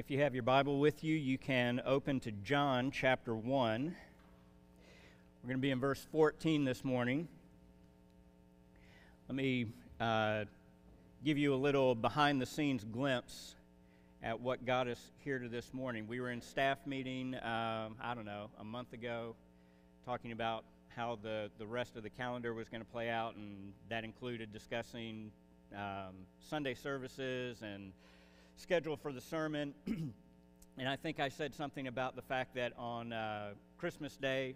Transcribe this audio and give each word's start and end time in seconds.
If 0.00 0.10
you 0.10 0.18
have 0.22 0.32
your 0.32 0.42
Bible 0.42 0.80
with 0.80 1.04
you, 1.04 1.14
you 1.14 1.36
can 1.36 1.82
open 1.84 2.20
to 2.20 2.32
John 2.32 2.90
chapter 2.90 3.34
1. 3.34 3.94
We're 5.42 5.46
going 5.46 5.58
to 5.58 5.60
be 5.60 5.70
in 5.70 5.78
verse 5.78 6.06
14 6.10 6.64
this 6.64 6.82
morning. 6.86 7.28
Let 9.28 9.36
me 9.36 9.66
uh, 10.00 10.46
give 11.22 11.36
you 11.36 11.52
a 11.52 11.56
little 11.56 11.94
behind 11.94 12.40
the 12.40 12.46
scenes 12.46 12.82
glimpse 12.82 13.56
at 14.22 14.40
what 14.40 14.64
got 14.64 14.88
us 14.88 14.98
here 15.18 15.38
to 15.38 15.50
this 15.50 15.74
morning. 15.74 16.08
We 16.08 16.18
were 16.22 16.30
in 16.30 16.40
staff 16.40 16.78
meeting, 16.86 17.34
um, 17.34 17.96
I 18.00 18.14
don't 18.14 18.24
know, 18.24 18.48
a 18.58 18.64
month 18.64 18.94
ago, 18.94 19.34
talking 20.06 20.32
about 20.32 20.64
how 20.96 21.18
the, 21.22 21.50
the 21.58 21.66
rest 21.66 21.96
of 21.96 22.04
the 22.04 22.10
calendar 22.10 22.54
was 22.54 22.70
going 22.70 22.80
to 22.82 22.90
play 22.90 23.10
out, 23.10 23.36
and 23.36 23.74
that 23.90 24.04
included 24.04 24.50
discussing 24.50 25.30
um, 25.76 26.14
Sunday 26.48 26.72
services 26.72 27.58
and 27.60 27.92
schedule 28.60 28.96
for 28.96 29.12
the 29.12 29.20
sermon. 29.20 29.74
and 29.86 30.88
I 30.88 30.96
think 30.96 31.18
I 31.18 31.28
said 31.30 31.54
something 31.54 31.88
about 31.88 32.14
the 32.14 32.22
fact 32.22 32.54
that 32.54 32.72
on 32.76 33.12
uh, 33.12 33.50
Christmas 33.78 34.16
Day, 34.16 34.54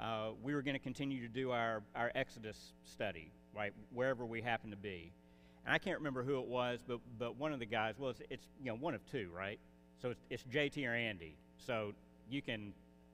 uh, 0.00 0.30
we 0.42 0.54
were 0.54 0.62
going 0.62 0.74
to 0.74 0.82
continue 0.82 1.20
to 1.22 1.28
do 1.32 1.50
our, 1.50 1.82
our 1.94 2.10
Exodus 2.14 2.72
study, 2.84 3.30
right, 3.54 3.72
wherever 3.94 4.26
we 4.26 4.42
happen 4.42 4.70
to 4.70 4.76
be. 4.76 5.12
And 5.64 5.74
I 5.74 5.78
can't 5.78 5.98
remember 5.98 6.22
who 6.22 6.40
it 6.40 6.46
was, 6.46 6.80
but, 6.86 6.98
but 7.18 7.36
one 7.36 7.52
of 7.52 7.58
the 7.60 7.66
guys, 7.66 7.94
well, 7.98 8.10
it's, 8.10 8.22
it's 8.30 8.46
you 8.62 8.70
know, 8.70 8.76
one 8.76 8.94
of 8.94 9.08
two, 9.10 9.30
right? 9.34 9.58
So 10.02 10.10
it's, 10.10 10.20
it's 10.30 10.44
JT 10.44 10.86
or 10.88 10.94
Andy. 10.94 11.34
So 11.58 11.92
you 12.30 12.42
can 12.42 12.72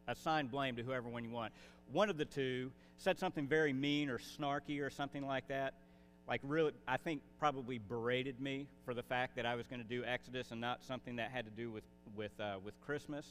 assign 0.08 0.46
blame 0.46 0.76
to 0.76 0.82
whoever 0.82 1.08
one 1.08 1.24
you 1.24 1.30
want. 1.30 1.52
One 1.92 2.08
of 2.08 2.16
the 2.16 2.24
two 2.24 2.70
said 2.96 3.18
something 3.18 3.46
very 3.46 3.72
mean 3.72 4.08
or 4.08 4.18
snarky 4.18 4.80
or 4.80 4.90
something 4.90 5.26
like 5.26 5.48
that. 5.48 5.74
Like, 6.26 6.40
really, 6.42 6.72
I 6.88 6.96
think 6.96 7.20
probably 7.38 7.78
berated 7.78 8.40
me 8.40 8.66
for 8.84 8.94
the 8.94 9.02
fact 9.02 9.36
that 9.36 9.44
I 9.44 9.56
was 9.56 9.66
going 9.66 9.82
to 9.82 9.88
do 9.88 10.04
Exodus 10.04 10.52
and 10.52 10.60
not 10.60 10.82
something 10.82 11.16
that 11.16 11.30
had 11.30 11.44
to 11.44 11.50
do 11.50 11.70
with, 11.70 11.84
with, 12.16 12.32
uh, 12.40 12.56
with 12.64 12.74
Christmas. 12.86 13.26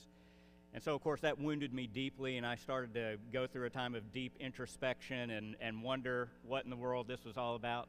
And 0.76 0.82
so, 0.82 0.94
of 0.94 1.04
course, 1.04 1.22
that 1.22 1.40
wounded 1.40 1.74
me 1.74 1.88
deeply, 1.88 2.38
and 2.38 2.46
I 2.46 2.56
started 2.56 2.94
to 2.94 3.18
go 3.32 3.48
through 3.48 3.66
a 3.66 3.70
time 3.70 3.96
of 3.96 4.12
deep 4.12 4.34
introspection 4.40 5.32
and, 5.32 5.56
and 5.60 5.82
wonder 5.82 6.30
what 6.48 6.66
in 6.66 6.70
the 6.70 6.76
world 6.76 7.08
this 7.08 7.26
was 7.26 7.38
all 7.38 7.56
about. 7.56 7.88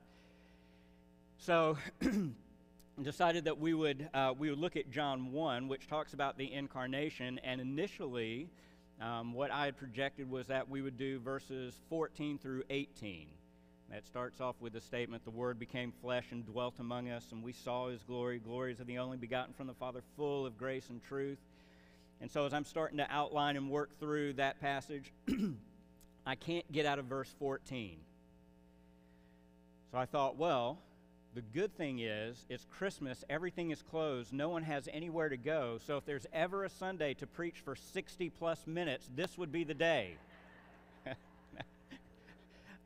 So, 1.38 1.76
decided 3.02 3.44
that 3.44 3.58
we 3.58 3.74
would, 3.74 4.08
uh, 4.14 4.32
we 4.38 4.50
would 4.50 4.58
look 4.58 4.76
at 4.76 4.90
John 4.90 5.32
1, 5.32 5.68
which 5.68 5.86
talks 5.86 6.14
about 6.14 6.38
the 6.38 6.50
incarnation, 6.50 7.40
and 7.42 7.60
initially, 7.60 8.48
um, 9.00 9.32
what 9.32 9.50
I 9.50 9.66
had 9.66 9.76
projected 9.76 10.30
was 10.30 10.46
that 10.46 10.68
we 10.68 10.80
would 10.80 10.96
do 10.96 11.18
verses 11.20 11.74
14 11.88 12.38
through 12.38 12.62
18. 12.70 13.26
That 13.90 14.06
starts 14.06 14.40
off 14.40 14.56
with 14.60 14.72
the 14.72 14.80
statement, 14.80 15.24
The 15.24 15.30
Word 15.30 15.58
became 15.58 15.92
flesh 16.02 16.26
and 16.30 16.44
dwelt 16.46 16.74
among 16.78 17.10
us, 17.10 17.26
and 17.30 17.42
we 17.42 17.52
saw 17.52 17.88
His 17.88 18.02
glory. 18.02 18.38
Glories 18.38 18.80
of 18.80 18.86
the 18.86 18.98
only 18.98 19.16
begotten 19.16 19.54
from 19.54 19.66
the 19.66 19.74
Father, 19.74 20.02
full 20.16 20.46
of 20.46 20.58
grace 20.58 20.88
and 20.88 21.02
truth. 21.02 21.38
And 22.20 22.30
so, 22.30 22.46
as 22.46 22.54
I'm 22.54 22.64
starting 22.64 22.98
to 22.98 23.06
outline 23.10 23.56
and 23.56 23.70
work 23.70 23.90
through 24.00 24.34
that 24.34 24.60
passage, 24.60 25.12
I 26.26 26.34
can't 26.34 26.70
get 26.72 26.86
out 26.86 26.98
of 26.98 27.04
verse 27.04 27.32
14. 27.38 27.98
So 29.92 29.98
I 29.98 30.06
thought, 30.06 30.36
well, 30.36 30.78
the 31.34 31.42
good 31.42 31.76
thing 31.76 31.98
is, 31.98 32.46
it's 32.48 32.66
Christmas, 32.78 33.24
everything 33.28 33.70
is 33.70 33.82
closed, 33.82 34.32
no 34.32 34.48
one 34.48 34.62
has 34.62 34.88
anywhere 34.92 35.28
to 35.28 35.36
go. 35.36 35.78
So 35.86 35.96
if 35.96 36.06
there's 36.06 36.26
ever 36.32 36.64
a 36.64 36.68
Sunday 36.68 37.14
to 37.14 37.26
preach 37.26 37.56
for 37.64 37.76
60 37.76 38.30
plus 38.30 38.66
minutes, 38.66 39.08
this 39.14 39.36
would 39.36 39.52
be 39.52 39.64
the 39.64 39.74
day. 39.74 40.16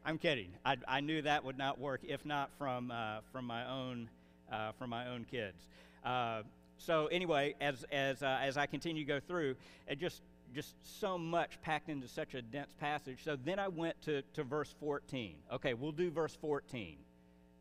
I'm 0.09 0.17
kidding. 0.17 0.49
I, 0.65 0.79
I, 0.89 1.01
knew 1.01 1.21
that 1.21 1.45
would 1.45 1.59
not 1.59 1.79
work, 1.79 2.01
if 2.03 2.25
not 2.25 2.49
from, 2.57 2.91
uh, 2.91 3.19
from, 3.31 3.45
my, 3.45 3.69
own, 3.69 4.09
uh, 4.51 4.73
from 4.79 4.89
my 4.89 5.07
own 5.07 5.27
kids. 5.31 5.69
Uh, 6.03 6.45
so 6.79 7.09
anyway, 7.09 7.55
as, 7.61 7.85
as, 7.93 8.23
uh, 8.23 8.39
as 8.41 8.57
I 8.57 8.65
continue 8.65 9.05
to 9.05 9.07
go 9.07 9.21
through, 9.21 9.57
it 9.87 10.01
just, 10.01 10.23
just 10.55 10.77
so 10.99 11.19
much 11.19 11.61
packed 11.61 11.91
into 11.91 12.09
such 12.09 12.33
a 12.33 12.41
dense 12.41 12.73
passage. 12.81 13.19
So 13.23 13.37
then 13.37 13.59
I 13.59 13.69
went 13.69 14.01
to, 14.07 14.23
to 14.33 14.45
verse 14.45 14.75
14. 14.81 15.35
Okay, 15.53 15.75
we'll 15.75 15.93
do 15.93 16.11
verse 16.11 16.35
14. 16.41 16.97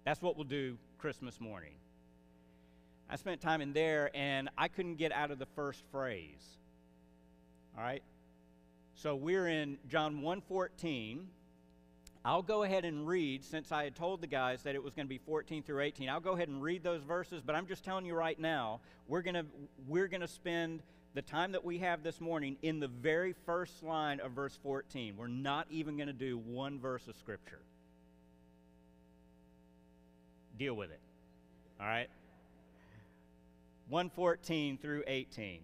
That's 0.06 0.22
what 0.22 0.38
we'll 0.38 0.46
do 0.46 0.78
Christmas 1.00 1.42
morning. 1.42 1.74
I 3.10 3.18
spent 3.18 3.42
time 3.42 3.60
in 3.60 3.74
there 3.74 4.10
and 4.16 4.48
I 4.58 4.70
couldn't 4.70 4.96
get 4.96 5.12
out 5.12 5.32
of 5.32 5.40
the 5.40 5.48
first 5.48 5.84
phrase. 5.92 6.60
All 7.78 7.84
right? 7.84 8.04
So 8.96 9.18
we're 9.18 9.50
in 9.50 9.80
John 9.90 10.22
1:14. 10.22 11.26
I'll 12.28 12.42
go 12.42 12.64
ahead 12.64 12.84
and 12.84 13.08
read 13.08 13.46
since 13.46 13.72
I 13.72 13.86
had 13.86 13.96
told 13.96 14.20
the 14.20 14.28
guys 14.28 14.62
that 14.64 14.76
it 14.76 14.84
was 14.84 14.94
going 14.94 15.06
to 15.06 15.10
be 15.10 15.18
14 15.18 15.64
through 15.64 15.80
18. 15.80 16.10
I'll 16.10 16.20
go 16.20 16.34
ahead 16.34 16.50
and 16.50 16.62
read 16.62 16.84
those 16.84 17.02
verses, 17.02 17.42
but 17.42 17.56
I'm 17.56 17.68
just 17.68 17.86
telling 17.86 18.06
you 18.06 18.16
right 18.16 18.38
now, 18.38 18.82
we're 19.08 19.22
going 19.22 19.36
to 19.36 19.46
we're 19.88 20.10
going 20.10 20.20
to 20.20 20.28
spend 20.28 20.84
the 21.14 21.22
time 21.22 21.54
that 21.54 21.64
we 21.64 21.78
have 21.78 22.04
this 22.04 22.20
morning 22.20 22.58
in 22.62 22.82
the 22.82 22.90
very 22.90 23.34
first 23.46 23.82
line 23.82 24.20
of 24.20 24.34
verse 24.34 24.60
14. 24.62 25.16
We're 25.16 25.28
not 25.28 25.68
even 25.70 25.96
going 25.96 26.08
to 26.08 26.14
do 26.14 26.38
one 26.38 26.82
verse 26.82 27.08
of 27.08 27.16
scripture 27.16 27.62
deal 30.58 30.74
with 30.74 30.92
it. 30.92 31.00
All 31.80 31.88
right? 31.88 32.10
114 33.88 34.78
through 34.80 35.04
18. 35.08 35.62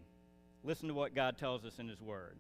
Listen 0.63 0.88
to 0.88 0.94
what 0.94 1.13
God 1.13 1.38
tells 1.38 1.66
us 1.66 1.78
in 1.78 1.90
His 1.90 2.00
Word. 2.00 2.38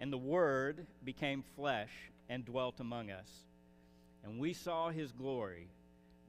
And 0.00 0.10
the 0.10 0.16
Word 0.16 0.86
became 1.04 1.44
flesh 1.56 1.90
and 2.28 2.44
dwelt 2.44 2.80
among 2.80 3.10
us. 3.10 3.30
And 4.24 4.38
we 4.38 4.52
saw 4.52 4.90
His 4.90 5.12
glory. 5.12 5.68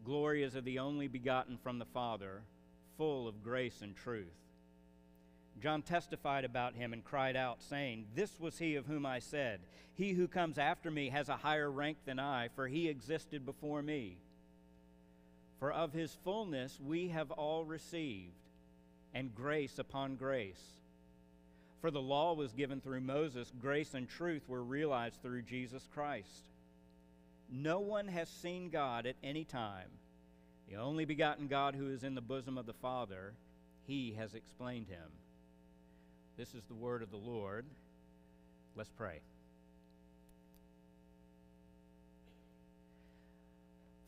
Glory 0.04 0.44
as 0.44 0.56
of 0.56 0.66
the 0.66 0.80
only 0.80 1.08
begotten 1.08 1.58
from 1.58 1.80
the 1.80 1.86
Father, 1.86 2.42
full 2.98 3.28
of 3.28 3.44
grace 3.44 3.82
and 3.82 3.96
truth. 3.96 4.28
John 5.62 5.82
testified 5.82 6.46
about 6.46 6.76
him 6.76 6.94
and 6.94 7.04
cried 7.04 7.36
out, 7.36 7.62
saying, 7.62 8.06
This 8.14 8.40
was 8.40 8.60
he 8.60 8.76
of 8.76 8.86
whom 8.86 9.06
I 9.06 9.20
said, 9.20 9.62
He 9.96 10.12
who 10.12 10.28
comes 10.28 10.58
after 10.58 10.92
me 10.92 11.10
has 11.10 11.30
a 11.30 11.38
higher 11.38 11.72
rank 11.72 11.98
than 12.06 12.20
I, 12.20 12.50
for 12.56 12.68
he 12.68 12.90
existed 12.90 13.46
before 13.46 13.82
me. 13.82 14.18
For 15.60 15.72
of 15.72 15.94
his 15.94 16.18
fullness 16.24 16.78
we 16.86 17.08
have 17.10 17.32
all 17.32 17.64
received, 17.64 18.34
and 19.14 19.34
grace 19.34 19.80
upon 19.80 20.18
grace. 20.18 20.62
For 21.82 21.92
the 21.92 22.02
law 22.02 22.34
was 22.34 22.52
given 22.54 22.82
through 22.82 23.02
Moses, 23.02 23.52
grace 23.62 23.94
and 23.94 24.10
truth 24.10 24.48
were 24.48 24.64
realized 24.64 25.22
through 25.22 25.44
Jesus 25.44 25.88
Christ. 25.94 26.46
No 27.52 27.80
one 27.80 28.08
has 28.08 28.28
seen 28.28 28.70
God 28.70 29.06
at 29.06 29.16
any 29.24 29.44
time. 29.44 29.90
The 30.70 30.78
only 30.78 31.06
begotten 31.06 31.48
God 31.48 31.76
who 31.76 31.90
is 31.90 32.04
in 32.04 32.16
the 32.16 32.22
bosom 32.22 32.58
of 32.58 32.66
the 32.66 32.74
Father, 32.74 33.34
he 33.86 34.14
has 34.18 34.34
explained 34.34 34.88
him. 34.88 35.12
This 36.38 36.56
is 36.56 36.64
the 36.68 36.74
word 36.74 37.04
of 37.04 37.12
the 37.12 37.18
Lord. 37.18 37.66
Let's 38.76 38.90
pray. 38.90 39.22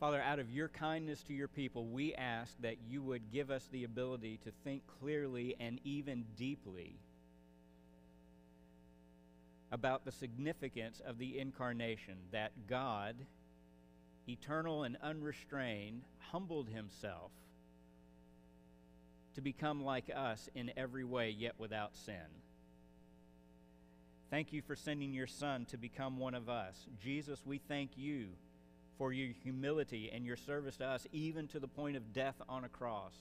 Father, 0.00 0.20
out 0.20 0.38
of 0.38 0.50
your 0.50 0.68
kindness 0.68 1.22
to 1.24 1.32
your 1.32 1.48
people, 1.48 1.86
we 1.86 2.14
ask 2.14 2.52
that 2.60 2.76
you 2.88 3.02
would 3.02 3.32
give 3.32 3.50
us 3.50 3.68
the 3.72 3.84
ability 3.84 4.38
to 4.44 4.52
think 4.62 4.82
clearly 5.00 5.56
and 5.58 5.80
even 5.84 6.24
deeply 6.36 6.96
about 9.70 10.04
the 10.04 10.12
significance 10.12 11.00
of 11.04 11.18
the 11.18 11.38
incarnation, 11.38 12.14
that 12.32 12.52
God, 12.66 13.16
eternal 14.28 14.84
and 14.84 14.96
unrestrained, 15.02 16.02
humbled 16.30 16.68
himself 16.68 17.30
to 19.34 19.40
become 19.40 19.84
like 19.84 20.10
us 20.14 20.48
in 20.54 20.72
every 20.76 21.04
way, 21.04 21.30
yet 21.30 21.54
without 21.58 21.96
sin. 21.96 22.16
Thank 24.30 24.52
you 24.52 24.62
for 24.62 24.76
sending 24.76 25.14
your 25.14 25.26
Son 25.26 25.64
to 25.66 25.76
become 25.76 26.18
one 26.18 26.34
of 26.34 26.48
us. 26.48 26.86
Jesus, 27.02 27.40
we 27.46 27.58
thank 27.58 27.92
you 27.96 28.28
for 28.98 29.12
your 29.12 29.32
humility 29.42 30.10
and 30.12 30.26
your 30.26 30.36
service 30.36 30.76
to 30.78 30.86
us, 30.86 31.06
even 31.12 31.46
to 31.48 31.60
the 31.60 31.68
point 31.68 31.96
of 31.96 32.12
death 32.12 32.34
on 32.48 32.64
a 32.64 32.68
cross. 32.68 33.14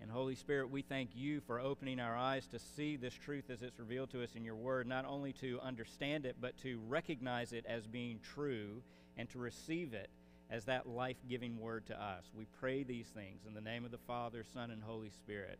And 0.00 0.10
Holy 0.10 0.36
Spirit, 0.36 0.70
we 0.70 0.82
thank 0.82 1.10
you 1.14 1.40
for 1.40 1.58
opening 1.58 1.98
our 1.98 2.16
eyes 2.16 2.46
to 2.48 2.58
see 2.58 2.96
this 2.96 3.14
truth 3.14 3.50
as 3.50 3.62
it's 3.62 3.78
revealed 3.78 4.10
to 4.10 4.22
us 4.22 4.36
in 4.36 4.44
your 4.44 4.54
word, 4.54 4.86
not 4.86 5.04
only 5.04 5.32
to 5.34 5.58
understand 5.60 6.24
it, 6.24 6.36
but 6.40 6.56
to 6.58 6.80
recognize 6.88 7.52
it 7.52 7.66
as 7.66 7.86
being 7.86 8.20
true 8.34 8.82
and 9.16 9.28
to 9.30 9.38
receive 9.38 9.94
it 9.94 10.10
as 10.50 10.64
that 10.64 10.88
life 10.88 11.16
giving 11.28 11.58
word 11.58 11.86
to 11.86 12.00
us. 12.00 12.30
We 12.32 12.46
pray 12.60 12.84
these 12.84 13.08
things 13.08 13.44
in 13.46 13.54
the 13.54 13.60
name 13.60 13.84
of 13.84 13.90
the 13.90 13.98
Father, 13.98 14.44
Son, 14.54 14.70
and 14.70 14.82
Holy 14.82 15.10
Spirit. 15.10 15.58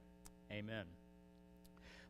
Amen 0.50 0.84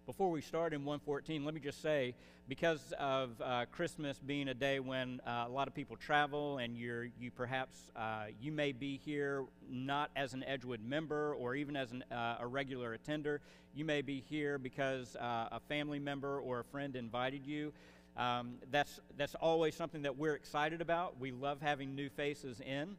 before 0.08 0.30
we 0.30 0.40
start 0.40 0.72
in 0.72 0.86
114, 0.86 1.44
let 1.44 1.52
me 1.52 1.60
just 1.60 1.82
say, 1.82 2.14
because 2.48 2.94
of 2.98 3.38
uh, 3.42 3.66
Christmas 3.70 4.18
being 4.18 4.48
a 4.48 4.54
day 4.54 4.80
when 4.80 5.20
uh, 5.26 5.44
a 5.46 5.50
lot 5.50 5.68
of 5.68 5.74
people 5.74 5.96
travel, 5.96 6.56
and 6.56 6.78
you're 6.78 7.10
you 7.20 7.30
perhaps 7.30 7.90
uh, 7.94 8.24
you 8.40 8.50
may 8.50 8.72
be 8.72 8.96
here 9.04 9.44
not 9.68 10.10
as 10.16 10.32
an 10.32 10.42
Edgewood 10.44 10.80
member 10.82 11.34
or 11.34 11.54
even 11.54 11.76
as 11.76 11.92
an, 11.92 12.04
uh, 12.10 12.38
a 12.40 12.46
regular 12.46 12.94
attender. 12.94 13.42
You 13.74 13.84
may 13.84 14.00
be 14.00 14.24
here 14.30 14.56
because 14.56 15.14
uh, 15.16 15.48
a 15.52 15.60
family 15.68 15.98
member 15.98 16.40
or 16.40 16.60
a 16.60 16.64
friend 16.64 16.96
invited 16.96 17.46
you. 17.46 17.74
Um, 18.16 18.54
that's 18.70 19.00
that's 19.18 19.34
always 19.34 19.74
something 19.74 20.00
that 20.02 20.16
we're 20.16 20.36
excited 20.36 20.80
about. 20.80 21.20
We 21.20 21.32
love 21.32 21.60
having 21.60 21.94
new 21.94 22.08
faces 22.08 22.60
in. 22.60 22.96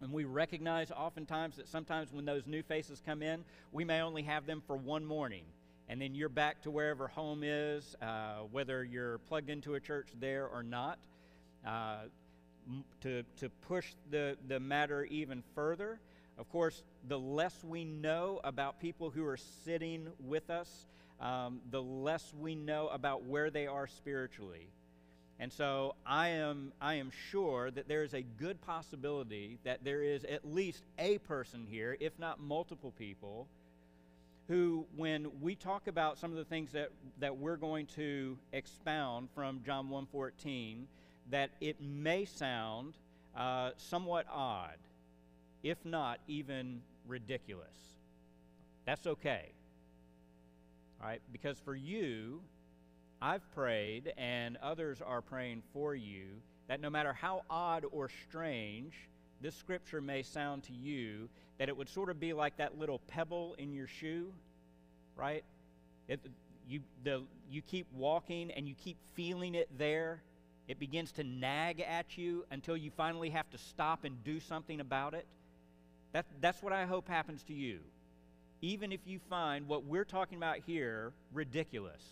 And 0.00 0.10
we 0.10 0.24
recognize 0.24 0.90
oftentimes 0.90 1.56
that 1.56 1.68
sometimes 1.68 2.10
when 2.10 2.24
those 2.24 2.46
new 2.46 2.62
faces 2.62 3.02
come 3.04 3.22
in, 3.22 3.44
we 3.72 3.84
may 3.84 4.00
only 4.00 4.22
have 4.22 4.46
them 4.46 4.62
for 4.66 4.74
one 4.74 5.04
morning. 5.04 5.44
And 5.90 6.00
then 6.00 6.14
you're 6.14 6.28
back 6.28 6.62
to 6.62 6.70
wherever 6.70 7.08
home 7.08 7.42
is, 7.44 7.96
uh, 8.00 8.42
whether 8.52 8.84
you're 8.84 9.18
plugged 9.18 9.50
into 9.50 9.74
a 9.74 9.80
church 9.80 10.06
there 10.20 10.46
or 10.46 10.62
not. 10.62 11.00
Uh, 11.66 12.02
to, 13.00 13.24
to 13.38 13.48
push 13.66 13.86
the, 14.08 14.36
the 14.46 14.60
matter 14.60 15.04
even 15.06 15.42
further, 15.56 15.98
of 16.38 16.48
course, 16.52 16.84
the 17.08 17.18
less 17.18 17.64
we 17.64 17.84
know 17.84 18.40
about 18.44 18.78
people 18.78 19.10
who 19.10 19.26
are 19.26 19.38
sitting 19.64 20.06
with 20.20 20.48
us, 20.48 20.86
um, 21.20 21.60
the 21.72 21.82
less 21.82 22.32
we 22.40 22.54
know 22.54 22.86
about 22.86 23.24
where 23.24 23.50
they 23.50 23.66
are 23.66 23.88
spiritually. 23.88 24.68
And 25.40 25.52
so 25.52 25.96
I 26.06 26.28
am, 26.28 26.72
I 26.80 26.94
am 26.94 27.10
sure 27.30 27.68
that 27.72 27.88
there 27.88 28.04
is 28.04 28.14
a 28.14 28.22
good 28.22 28.60
possibility 28.60 29.58
that 29.64 29.82
there 29.82 30.04
is 30.04 30.22
at 30.22 30.44
least 30.44 30.84
a 31.00 31.18
person 31.18 31.66
here, 31.68 31.96
if 31.98 32.16
not 32.16 32.38
multiple 32.38 32.92
people, 32.96 33.48
who, 34.50 34.84
when 34.96 35.28
we 35.40 35.54
talk 35.54 35.86
about 35.86 36.18
some 36.18 36.32
of 36.32 36.36
the 36.36 36.44
things 36.44 36.72
that, 36.72 36.90
that 37.20 37.36
we're 37.36 37.56
going 37.56 37.86
to 37.86 38.36
expound 38.52 39.28
from 39.32 39.60
John 39.64 39.88
1.14, 39.88 40.86
that 41.30 41.50
it 41.60 41.80
may 41.80 42.24
sound 42.24 42.94
uh, 43.36 43.70
somewhat 43.76 44.26
odd, 44.28 44.74
if 45.62 45.78
not 45.84 46.18
even 46.26 46.80
ridiculous. 47.06 47.68
That's 48.86 49.06
okay. 49.06 49.52
All 51.00 51.06
right? 51.06 51.22
Because 51.30 51.60
for 51.60 51.76
you, 51.76 52.40
I've 53.22 53.48
prayed, 53.54 54.12
and 54.18 54.56
others 54.56 55.00
are 55.00 55.22
praying 55.22 55.62
for 55.72 55.94
you, 55.94 56.24
that 56.66 56.80
no 56.80 56.90
matter 56.90 57.12
how 57.12 57.42
odd 57.48 57.84
or 57.92 58.10
strange 58.28 58.94
this 59.40 59.54
scripture 59.54 60.00
may 60.00 60.22
sound 60.24 60.64
to 60.64 60.72
you, 60.72 61.28
that 61.60 61.68
it 61.68 61.76
would 61.76 61.90
sort 61.90 62.08
of 62.08 62.18
be 62.18 62.32
like 62.32 62.56
that 62.56 62.78
little 62.78 63.00
pebble 63.06 63.54
in 63.58 63.70
your 63.70 63.86
shoe, 63.86 64.32
right? 65.14 65.44
It, 66.08 66.18
you, 66.66 66.80
the, 67.04 67.22
you 67.50 67.60
keep 67.60 67.86
walking 67.94 68.50
and 68.50 68.66
you 68.66 68.74
keep 68.82 68.96
feeling 69.12 69.54
it 69.54 69.68
there. 69.76 70.22
It 70.68 70.78
begins 70.78 71.12
to 71.12 71.22
nag 71.22 71.80
at 71.80 72.16
you 72.16 72.46
until 72.50 72.78
you 72.78 72.90
finally 72.96 73.28
have 73.28 73.48
to 73.50 73.58
stop 73.58 74.04
and 74.04 74.24
do 74.24 74.40
something 74.40 74.80
about 74.80 75.12
it. 75.12 75.26
That, 76.12 76.24
that's 76.40 76.62
what 76.62 76.72
I 76.72 76.86
hope 76.86 77.06
happens 77.06 77.42
to 77.42 77.52
you. 77.52 77.80
Even 78.62 78.90
if 78.90 79.00
you 79.04 79.20
find 79.28 79.68
what 79.68 79.84
we're 79.84 80.06
talking 80.06 80.38
about 80.38 80.60
here 80.66 81.12
ridiculous, 81.30 82.02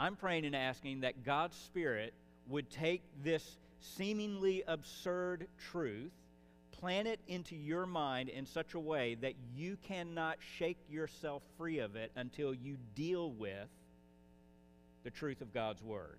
I'm 0.00 0.16
praying 0.16 0.46
and 0.46 0.56
asking 0.56 1.02
that 1.02 1.24
God's 1.24 1.56
Spirit 1.56 2.12
would 2.48 2.68
take 2.70 3.02
this 3.22 3.56
seemingly 3.78 4.64
absurd 4.66 5.46
truth, 5.70 6.10
plant 6.84 7.08
it 7.08 7.20
into 7.28 7.56
your 7.56 7.86
mind 7.86 8.28
in 8.28 8.44
such 8.44 8.74
a 8.74 8.78
way 8.78 9.14
that 9.14 9.32
you 9.56 9.78
cannot 9.88 10.36
shake 10.58 10.76
yourself 10.90 11.42
free 11.56 11.78
of 11.78 11.96
it 11.96 12.12
until 12.14 12.52
you 12.52 12.76
deal 12.94 13.32
with 13.32 13.70
the 15.02 15.08
truth 15.08 15.40
of 15.40 15.54
God's 15.54 15.82
Word. 15.82 16.18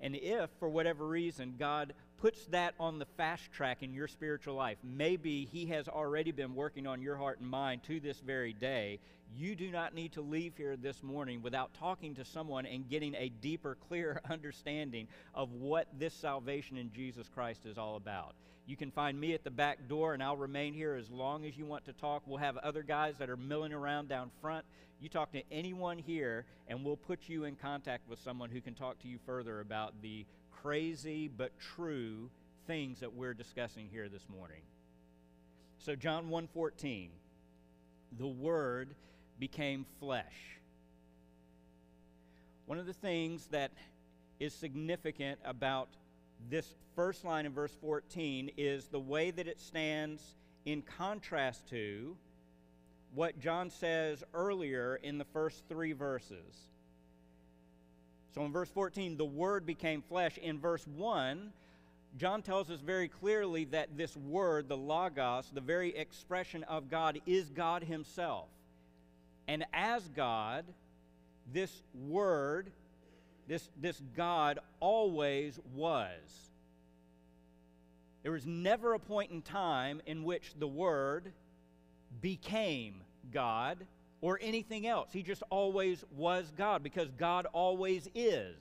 And 0.00 0.16
if, 0.16 0.50
for 0.58 0.68
whatever 0.68 1.06
reason, 1.06 1.54
God 1.56 1.94
puts 2.18 2.46
that 2.46 2.74
on 2.80 2.98
the 2.98 3.04
fast 3.16 3.52
track 3.52 3.84
in 3.84 3.94
your 3.94 4.08
spiritual 4.08 4.56
life, 4.56 4.78
maybe 4.82 5.48
He 5.52 5.66
has 5.66 5.86
already 5.86 6.32
been 6.32 6.56
working 6.56 6.88
on 6.88 7.00
your 7.00 7.16
heart 7.16 7.38
and 7.38 7.48
mind 7.48 7.84
to 7.84 8.00
this 8.00 8.18
very 8.18 8.54
day, 8.54 8.98
you 9.34 9.54
do 9.54 9.70
not 9.70 9.94
need 9.94 10.12
to 10.12 10.20
leave 10.20 10.54
here 10.56 10.76
this 10.76 11.02
morning 11.02 11.42
without 11.42 11.74
talking 11.74 12.14
to 12.14 12.24
someone 12.24 12.66
and 12.66 12.88
getting 12.88 13.14
a 13.14 13.28
deeper, 13.28 13.76
clearer 13.88 14.20
understanding 14.30 15.08
of 15.34 15.52
what 15.52 15.88
this 15.98 16.14
salvation 16.14 16.76
in 16.76 16.92
Jesus 16.92 17.28
Christ 17.28 17.66
is 17.66 17.78
all 17.78 17.96
about. 17.96 18.34
You 18.66 18.76
can 18.76 18.90
find 18.90 19.18
me 19.20 19.32
at 19.32 19.44
the 19.44 19.50
back 19.50 19.88
door, 19.88 20.14
and 20.14 20.22
I'll 20.22 20.36
remain 20.36 20.74
here 20.74 20.94
as 20.94 21.10
long 21.10 21.44
as 21.44 21.56
you 21.56 21.66
want 21.66 21.84
to 21.84 21.92
talk. 21.92 22.22
We'll 22.26 22.38
have 22.38 22.56
other 22.58 22.82
guys 22.82 23.14
that 23.18 23.30
are 23.30 23.36
milling 23.36 23.72
around 23.72 24.08
down 24.08 24.30
front. 24.40 24.64
You 25.00 25.08
talk 25.08 25.32
to 25.32 25.42
anyone 25.52 25.98
here, 25.98 26.46
and 26.66 26.84
we'll 26.84 26.96
put 26.96 27.28
you 27.28 27.44
in 27.44 27.54
contact 27.54 28.08
with 28.08 28.18
someone 28.18 28.50
who 28.50 28.60
can 28.60 28.74
talk 28.74 28.98
to 29.02 29.08
you 29.08 29.18
further 29.24 29.60
about 29.60 29.94
the 30.02 30.26
crazy 30.62 31.28
but 31.28 31.52
true 31.60 32.28
things 32.66 32.98
that 33.00 33.14
we're 33.14 33.34
discussing 33.34 33.88
here 33.90 34.08
this 34.08 34.28
morning. 34.28 34.62
So 35.78 35.94
John 35.94 36.28
1:14 36.28 37.10
the 38.18 38.26
word 38.26 38.94
became 39.38 39.86
flesh. 40.00 40.58
One 42.66 42.78
of 42.78 42.86
the 42.86 42.92
things 42.92 43.46
that 43.48 43.70
is 44.40 44.52
significant 44.52 45.38
about 45.44 45.88
this 46.50 46.74
first 46.94 47.24
line 47.24 47.46
in 47.46 47.52
verse 47.52 47.74
14 47.80 48.50
is 48.56 48.86
the 48.86 49.00
way 49.00 49.30
that 49.30 49.46
it 49.46 49.60
stands 49.60 50.22
in 50.64 50.82
contrast 50.82 51.68
to 51.70 52.16
what 53.14 53.38
John 53.40 53.70
says 53.70 54.24
earlier 54.34 54.98
in 55.02 55.18
the 55.18 55.24
first 55.24 55.62
three 55.68 55.92
verses. 55.92 56.68
So 58.34 58.44
in 58.44 58.52
verse 58.52 58.68
14, 58.68 59.16
the 59.16 59.24
Word 59.24 59.64
became 59.64 60.02
flesh. 60.02 60.36
In 60.38 60.58
verse 60.58 60.86
1, 60.86 61.52
John 62.18 62.42
tells 62.42 62.70
us 62.70 62.80
very 62.80 63.08
clearly 63.08 63.64
that 63.66 63.96
this 63.96 64.16
Word, 64.16 64.68
the 64.68 64.76
Logos, 64.76 65.50
the 65.54 65.60
very 65.60 65.96
expression 65.96 66.62
of 66.64 66.90
God, 66.90 67.20
is 67.26 67.48
God 67.50 67.84
Himself. 67.84 68.48
And 69.48 69.64
as 69.72 70.02
God, 70.08 70.64
this 71.52 71.70
Word, 71.94 72.70
this, 73.46 73.68
this 73.80 74.00
God 74.16 74.58
always 74.80 75.58
was. 75.74 76.10
There 78.22 78.32
was 78.32 78.46
never 78.46 78.94
a 78.94 78.98
point 78.98 79.30
in 79.30 79.42
time 79.42 80.02
in 80.06 80.24
which 80.24 80.52
the 80.58 80.66
Word 80.66 81.32
became 82.20 82.94
God 83.32 83.78
or 84.20 84.38
anything 84.42 84.86
else. 84.86 85.10
He 85.12 85.22
just 85.22 85.42
always 85.50 86.04
was 86.16 86.52
God 86.56 86.82
because 86.82 87.08
God 87.12 87.46
always 87.52 88.08
is. 88.14 88.56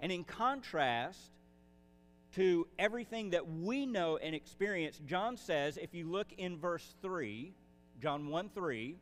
And 0.00 0.12
in 0.12 0.24
contrast 0.24 1.18
to 2.34 2.66
everything 2.78 3.30
that 3.30 3.48
we 3.48 3.86
know 3.86 4.18
and 4.18 4.34
experience, 4.34 5.00
John 5.06 5.38
says, 5.38 5.78
if 5.78 5.94
you 5.94 6.10
look 6.10 6.26
in 6.36 6.58
verse 6.58 6.94
3, 7.00 7.54
John 8.02 8.28
1 8.28 8.50
3, 8.54 8.96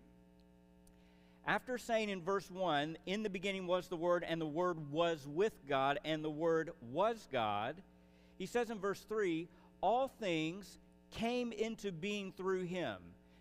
after 1.47 1.77
saying 1.77 2.09
in 2.09 2.23
verse 2.23 2.51
1, 2.51 2.97
in 3.07 3.23
the 3.23 3.31
beginning 3.31 3.67
was 3.67 3.89
the 3.89 3.97
Word, 3.97 4.25
and 4.27 4.41
the 4.41 4.47
Word 4.47 4.93
was 4.93 5.27
with 5.27 5.55
God, 5.69 5.99
and 6.05 6.25
the 6.25 6.31
Word 6.31 6.71
was 6.93 7.29
God, 7.33 7.77
he 8.39 8.47
says 8.47 8.71
in 8.71 8.79
verse 8.79 9.01
3, 9.09 9.49
all 9.81 10.09
things 10.21 10.79
came 11.13 11.53
into 11.53 11.93
being 11.93 12.33
through 12.33 12.63
him. 12.63 12.97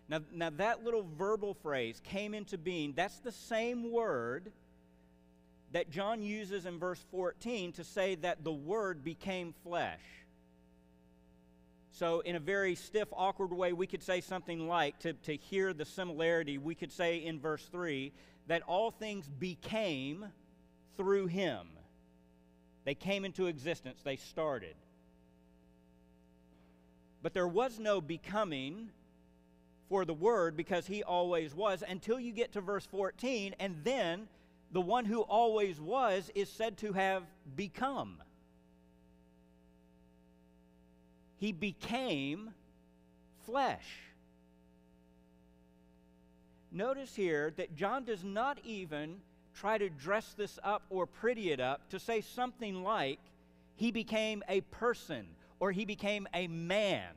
Now, 0.08 0.20
now, 0.32 0.50
that 0.58 0.84
little 0.84 1.06
verbal 1.16 1.54
phrase, 1.54 2.00
came 2.04 2.34
into 2.34 2.58
being, 2.58 2.92
that's 2.94 3.18
the 3.20 3.32
same 3.32 3.90
word 3.90 4.52
that 5.72 5.90
John 5.90 6.22
uses 6.22 6.66
in 6.66 6.78
verse 6.78 7.02
14 7.10 7.72
to 7.72 7.84
say 7.84 8.16
that 8.16 8.44
the 8.44 8.52
Word 8.52 9.02
became 9.02 9.54
flesh. 9.64 10.00
So, 11.94 12.20
in 12.20 12.36
a 12.36 12.40
very 12.40 12.74
stiff, 12.74 13.08
awkward 13.12 13.52
way, 13.52 13.74
we 13.74 13.86
could 13.86 14.02
say 14.02 14.22
something 14.22 14.66
like, 14.66 14.98
to, 15.00 15.12
to 15.12 15.36
hear 15.36 15.74
the 15.74 15.84
similarity, 15.84 16.56
we 16.56 16.74
could 16.74 16.90
say 16.90 17.18
in 17.18 17.38
verse 17.38 17.64
3 17.70 18.12
that 18.46 18.62
all 18.62 18.90
things 18.90 19.28
became 19.28 20.24
through 20.96 21.26
Him. 21.26 21.66
They 22.84 22.94
came 22.94 23.26
into 23.26 23.46
existence, 23.46 24.00
they 24.02 24.16
started. 24.16 24.74
But 27.22 27.34
there 27.34 27.46
was 27.46 27.78
no 27.78 28.00
becoming 28.00 28.88
for 29.90 30.06
the 30.06 30.14
Word 30.14 30.56
because 30.56 30.86
He 30.86 31.02
always 31.02 31.54
was 31.54 31.84
until 31.86 32.18
you 32.18 32.32
get 32.32 32.52
to 32.52 32.62
verse 32.62 32.86
14, 32.86 33.54
and 33.60 33.76
then 33.84 34.28
the 34.72 34.80
one 34.80 35.04
who 35.04 35.20
always 35.20 35.78
was 35.78 36.30
is 36.34 36.48
said 36.48 36.78
to 36.78 36.94
have 36.94 37.24
become. 37.54 38.22
He 41.42 41.50
became 41.50 42.50
flesh. 43.46 43.84
Notice 46.70 47.16
here 47.16 47.52
that 47.56 47.74
John 47.74 48.04
does 48.04 48.22
not 48.22 48.58
even 48.62 49.16
try 49.52 49.76
to 49.76 49.90
dress 49.90 50.34
this 50.38 50.60
up 50.62 50.84
or 50.88 51.04
pretty 51.04 51.50
it 51.50 51.58
up 51.58 51.90
to 51.90 51.98
say 51.98 52.20
something 52.20 52.84
like, 52.84 53.18
he 53.74 53.90
became 53.90 54.44
a 54.48 54.60
person 54.60 55.26
or 55.58 55.72
he 55.72 55.84
became 55.84 56.28
a 56.32 56.46
man. 56.46 57.10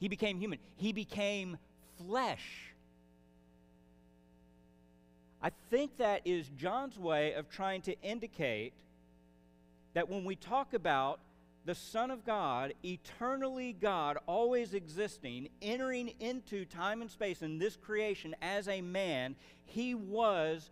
He 0.00 0.08
became 0.08 0.40
human. 0.40 0.58
He 0.74 0.92
became 0.92 1.56
flesh. 2.04 2.72
I 5.40 5.52
think 5.70 5.98
that 5.98 6.22
is 6.24 6.48
John's 6.58 6.98
way 6.98 7.34
of 7.34 7.48
trying 7.48 7.82
to 7.82 7.94
indicate 8.02 8.72
that 9.94 10.08
when 10.08 10.24
we 10.24 10.34
talk 10.34 10.74
about 10.74 11.20
the 11.66 11.74
Son 11.74 12.12
of 12.12 12.24
God, 12.24 12.72
eternally 12.84 13.72
God, 13.72 14.18
always 14.26 14.72
existing, 14.72 15.48
entering 15.60 16.12
into 16.20 16.64
time 16.64 17.02
and 17.02 17.10
space 17.10 17.42
in 17.42 17.58
this 17.58 17.76
creation 17.76 18.36
as 18.40 18.68
a 18.68 18.80
man, 18.80 19.34
he 19.64 19.94
was 19.94 20.70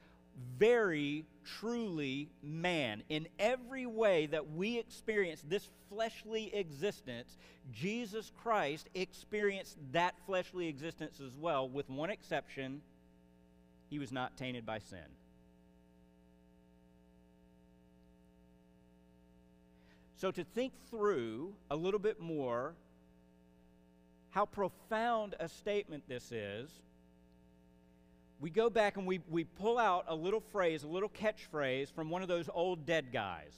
very 0.57 1.25
truly 1.45 2.29
man. 2.43 3.03
In 3.09 3.27
every 3.41 3.87
way 3.87 4.27
that 4.27 4.53
we 4.53 4.79
experience 4.79 5.43
this 5.47 5.69
fleshly 5.89 6.55
existence, 6.55 7.39
Jesus 7.73 8.31
Christ 8.43 8.89
experienced 8.95 9.77
that 9.93 10.15
fleshly 10.27 10.69
existence 10.69 11.21
as 11.21 11.37
well, 11.37 11.69
with 11.69 11.91
one 11.91 12.11
exception 12.11 12.83
he 13.91 13.99
was 13.99 14.13
not 14.13 14.37
tainted 14.37 14.65
by 14.65 14.79
sin. 14.79 14.99
So, 20.25 20.31
to 20.31 20.43
think 20.43 20.73
through 20.89 21.53
a 21.71 21.77
little 21.77 22.01
bit 22.01 22.19
more 22.19 22.73
how 24.31 24.47
profound 24.47 25.35
a 25.39 25.51
statement 25.51 26.05
this 26.09 26.33
is, 26.33 26.71
we 28.41 28.49
go 28.49 28.71
back 28.71 28.97
and 28.97 29.07
we, 29.07 29.21
we 29.29 29.45
pull 29.45 29.77
out 29.77 30.07
a 30.09 30.15
little 30.15 30.41
phrase, 30.41 30.83
a 30.83 30.87
little 30.87 31.11
catchphrase 31.11 31.93
from 31.93 32.09
one 32.09 32.23
of 32.23 32.29
those 32.29 32.49
old 32.55 32.87
dead 32.87 33.13
guys, 33.13 33.53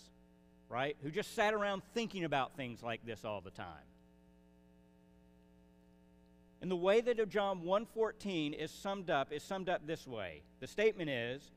right? 0.68 0.96
Who 1.04 1.10
just 1.12 1.36
sat 1.36 1.54
around 1.54 1.82
thinking 1.94 2.24
about 2.24 2.56
things 2.56 2.82
like 2.82 3.06
this 3.06 3.24
all 3.24 3.40
the 3.40 3.52
time. 3.52 3.86
And 6.60 6.68
the 6.68 6.74
way 6.74 7.00
that 7.00 7.28
John 7.28 7.62
1:14 7.62 8.54
is 8.54 8.72
summed 8.72 9.08
up 9.08 9.32
is 9.32 9.44
summed 9.44 9.68
up 9.68 9.86
this 9.86 10.04
way. 10.04 10.42
The 10.58 10.66
statement 10.66 11.10
is 11.10 11.52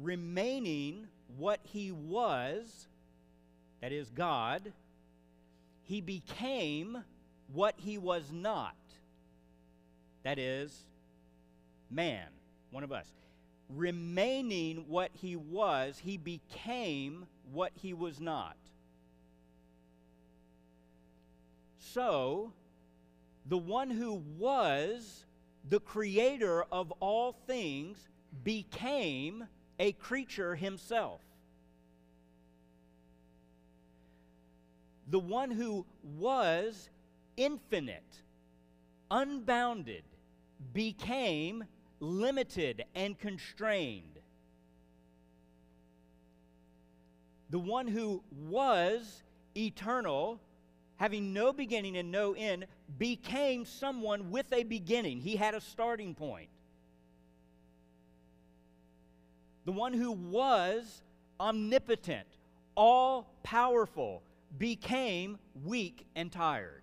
remaining 0.00 1.08
what 1.36 1.58
he 1.64 1.90
was, 1.90 2.86
that 3.82 3.92
is 3.92 4.08
God, 4.10 4.72
he 5.82 6.00
became 6.00 7.04
what 7.52 7.74
he 7.76 7.98
was 7.98 8.32
not. 8.32 8.76
That 10.22 10.38
is 10.38 10.86
man 11.90 12.28
one 12.70 12.84
of 12.84 12.92
us. 12.92 13.06
Remaining 13.68 14.84
what 14.88 15.10
he 15.12 15.36
was, 15.36 15.98
he 15.98 16.16
became 16.16 17.26
what 17.52 17.72
he 17.74 17.92
was 17.92 18.20
not. 18.20 18.56
So, 21.78 22.52
the 23.46 23.58
one 23.58 23.90
who 23.90 24.22
was 24.38 25.26
the 25.68 25.80
creator 25.80 26.64
of 26.72 26.92
all 27.00 27.32
things 27.46 28.08
became 28.44 29.44
a 29.78 29.92
creature 29.92 30.54
himself. 30.54 31.20
The 35.08 35.18
one 35.18 35.50
who 35.50 35.84
was 36.02 36.88
infinite, 37.36 38.22
unbounded, 39.10 40.04
became 40.72 41.64
limited 42.00 42.84
and 42.94 43.18
constrained. 43.18 44.18
The 47.50 47.58
one 47.58 47.86
who 47.86 48.22
was 48.48 49.22
eternal, 49.56 50.40
having 50.96 51.32
no 51.34 51.52
beginning 51.52 51.96
and 51.96 52.10
no 52.10 52.32
end, 52.32 52.66
became 52.98 53.66
someone 53.66 54.30
with 54.30 54.46
a 54.52 54.62
beginning. 54.62 55.20
He 55.20 55.36
had 55.36 55.54
a 55.54 55.60
starting 55.60 56.14
point. 56.14 56.48
The 59.64 59.72
one 59.72 59.92
who 59.92 60.12
was 60.12 61.02
omnipotent, 61.38 62.26
all 62.74 63.28
powerful, 63.42 64.22
became 64.58 65.38
weak 65.64 66.06
and 66.14 66.30
tired. 66.30 66.82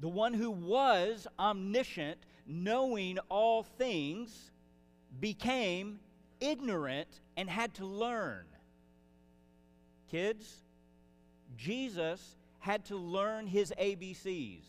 The 0.00 0.08
one 0.08 0.34
who 0.34 0.50
was 0.50 1.26
omniscient 1.38 2.18
knowing 2.48 3.18
all 3.28 3.62
things, 3.62 4.50
became 5.20 6.00
ignorant 6.40 7.08
and 7.36 7.48
had 7.48 7.74
to 7.74 7.84
learn. 7.84 8.46
Kids, 10.10 10.62
Jesus 11.56 12.36
had 12.58 12.86
to 12.86 12.96
learn 12.96 13.46
his 13.46 13.72
ABCs. 13.78 14.62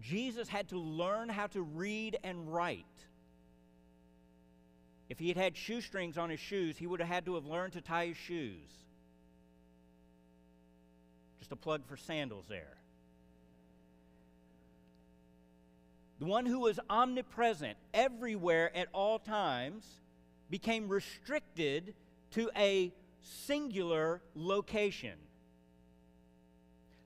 Jesus 0.00 0.48
had 0.48 0.68
to 0.70 0.78
learn 0.78 1.28
how 1.28 1.46
to 1.48 1.62
read 1.62 2.18
and 2.24 2.52
write. 2.52 2.84
If 5.08 5.20
he 5.20 5.28
had 5.28 5.36
had 5.36 5.56
shoestrings 5.56 6.18
on 6.18 6.30
his 6.30 6.40
shoes, 6.40 6.76
he 6.76 6.86
would 6.86 6.98
have 6.98 7.08
had 7.08 7.26
to 7.26 7.36
have 7.36 7.46
learned 7.46 7.74
to 7.74 7.80
tie 7.80 8.06
his 8.06 8.16
shoes. 8.16 8.68
A 11.54 11.56
plug 11.56 11.86
for 11.86 11.96
sandals 11.96 12.46
there. 12.48 12.74
the 16.24 16.30
one 16.30 16.46
who 16.46 16.60
was 16.60 16.80
omnipresent 16.88 17.76
everywhere 17.92 18.74
at 18.74 18.88
all 18.94 19.18
times, 19.18 19.84
became 20.48 20.88
restricted 20.88 21.94
to 22.30 22.50
a 22.56 22.90
singular 23.20 24.22
location. 24.34 25.18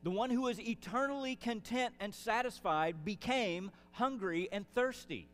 The 0.05 0.11
one 0.13 0.31
who 0.31 0.43
was 0.43 0.61
eternally 0.61 1.35
content 1.35 1.95
and 1.99 2.15
satisfied 2.15 3.05
became 3.05 3.73
hungry 3.91 4.49
and 4.53 4.65
thirsty. 4.73 5.29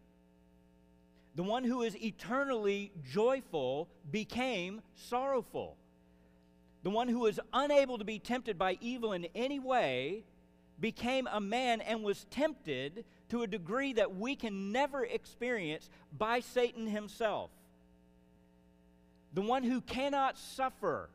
The 1.35 1.42
one 1.42 1.64
who 1.64 1.83
is 1.83 1.94
eternally 2.02 2.90
joyful 3.12 3.88
became 4.11 4.80
sorrowful. 4.94 5.76
The 6.84 6.90
one 6.90 7.08
who 7.08 7.20
was 7.20 7.40
unable 7.54 7.96
to 7.96 8.04
be 8.04 8.18
tempted 8.18 8.58
by 8.58 8.76
evil 8.80 9.14
in 9.14 9.26
any 9.34 9.58
way 9.58 10.22
became 10.78 11.26
a 11.32 11.40
man 11.40 11.80
and 11.80 12.04
was 12.04 12.26
tempted 12.30 13.06
to 13.30 13.42
a 13.42 13.46
degree 13.46 13.94
that 13.94 14.16
we 14.16 14.36
can 14.36 14.70
never 14.70 15.02
experience 15.02 15.88
by 16.16 16.40
Satan 16.40 16.86
himself. 16.86 17.50
The 19.32 19.40
one 19.40 19.62
who 19.62 19.80
cannot 19.80 20.36
suffer 20.36 21.08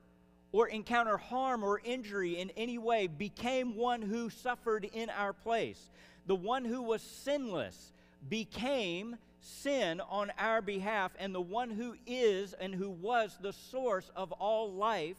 or 0.52 0.68
encounter 0.68 1.18
harm 1.18 1.64
or 1.64 1.80
injury 1.84 2.40
in 2.40 2.50
any 2.58 2.80
way 2.80 3.06
became 3.06 3.76
one 3.76 4.02
who 4.02 4.32
suffered 4.32 4.86
in 4.92 5.12
our 5.12 5.34
place. 5.34 5.92
The 6.26 6.36
one 6.36 6.66
who 6.66 6.82
was 6.82 7.04
sinless 7.04 7.94
became 8.28 9.18
sin 9.40 10.02
on 10.10 10.32
our 10.40 10.64
behalf, 10.64 11.12
and 11.20 11.34
the 11.34 11.40
one 11.40 11.70
who 11.70 11.96
is 12.08 12.54
and 12.54 12.74
who 12.74 12.90
was 12.90 13.38
the 13.40 13.54
source 13.54 14.10
of 14.16 14.32
all 14.32 14.74
life 14.74 15.16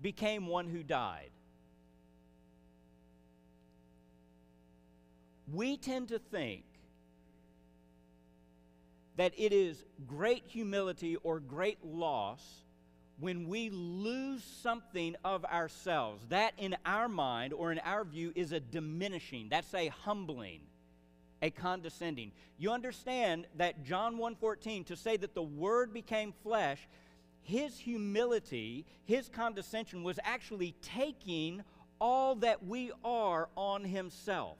became 0.00 0.46
one 0.46 0.66
who 0.66 0.82
died. 0.82 1.30
we 5.52 5.76
tend 5.76 6.08
to 6.08 6.18
think 6.18 6.64
that 9.16 9.32
it 9.36 9.52
is 9.52 9.84
great 10.06 10.44
humility 10.46 11.16
or 11.16 11.40
great 11.40 11.84
loss 11.84 12.42
when 13.18 13.48
we 13.48 13.68
lose 13.70 14.44
something 14.62 15.16
of 15.24 15.44
ourselves. 15.44 16.24
That, 16.28 16.52
in 16.56 16.76
our 16.86 17.08
mind 17.08 17.52
or 17.52 17.72
in 17.72 17.80
our 17.80 18.04
view, 18.04 18.32
is 18.36 18.52
a 18.52 18.60
diminishing. 18.60 19.48
That's 19.48 19.74
a 19.74 19.88
humbling, 19.88 20.60
a 21.42 21.50
condescending. 21.50 22.30
You 22.58 22.70
understand 22.70 23.46
that 23.56 23.84
John 23.84 24.18
1:14 24.18 24.84
to 24.86 24.96
say 24.96 25.16
that 25.16 25.34
the 25.34 25.42
Word 25.42 25.92
became 25.92 26.32
flesh, 26.44 26.86
his 27.48 27.78
humility, 27.78 28.84
his 29.04 29.28
condescension 29.28 30.04
was 30.04 30.18
actually 30.22 30.74
taking 30.82 31.62
all 32.00 32.36
that 32.36 32.64
we 32.64 32.92
are 33.04 33.48
on 33.56 33.84
himself. 33.84 34.58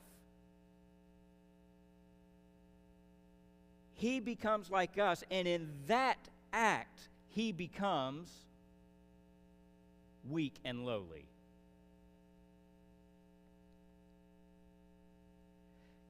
he 3.99 4.21
becomes 4.21 4.71
like 4.71 4.97
us, 4.97 5.25
and 5.29 5.49
in 5.49 5.69
that 5.89 6.19
act, 6.53 7.09
he 7.31 7.51
becomes 7.51 8.31
weak 10.31 10.55
and 10.65 10.87
lowly. 10.87 11.27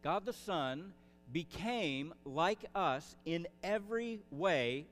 God 0.02 0.26
the 0.26 0.34
Son 0.34 0.92
became 1.32 2.12
like 2.26 2.66
us 2.74 3.16
in 3.24 3.46
every 3.62 4.20
way 4.30 4.84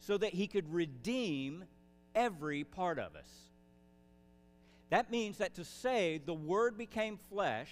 so 0.00 0.18
that 0.18 0.34
he 0.34 0.46
could 0.46 0.72
redeem 0.72 1.64
every 2.14 2.64
part 2.64 2.98
of 2.98 3.14
us. 3.14 3.28
That 4.90 5.10
means 5.10 5.38
that 5.38 5.54
to 5.56 5.64
say 5.64 6.20
the 6.24 6.34
Word 6.34 6.78
became 6.78 7.18
flesh 7.30 7.70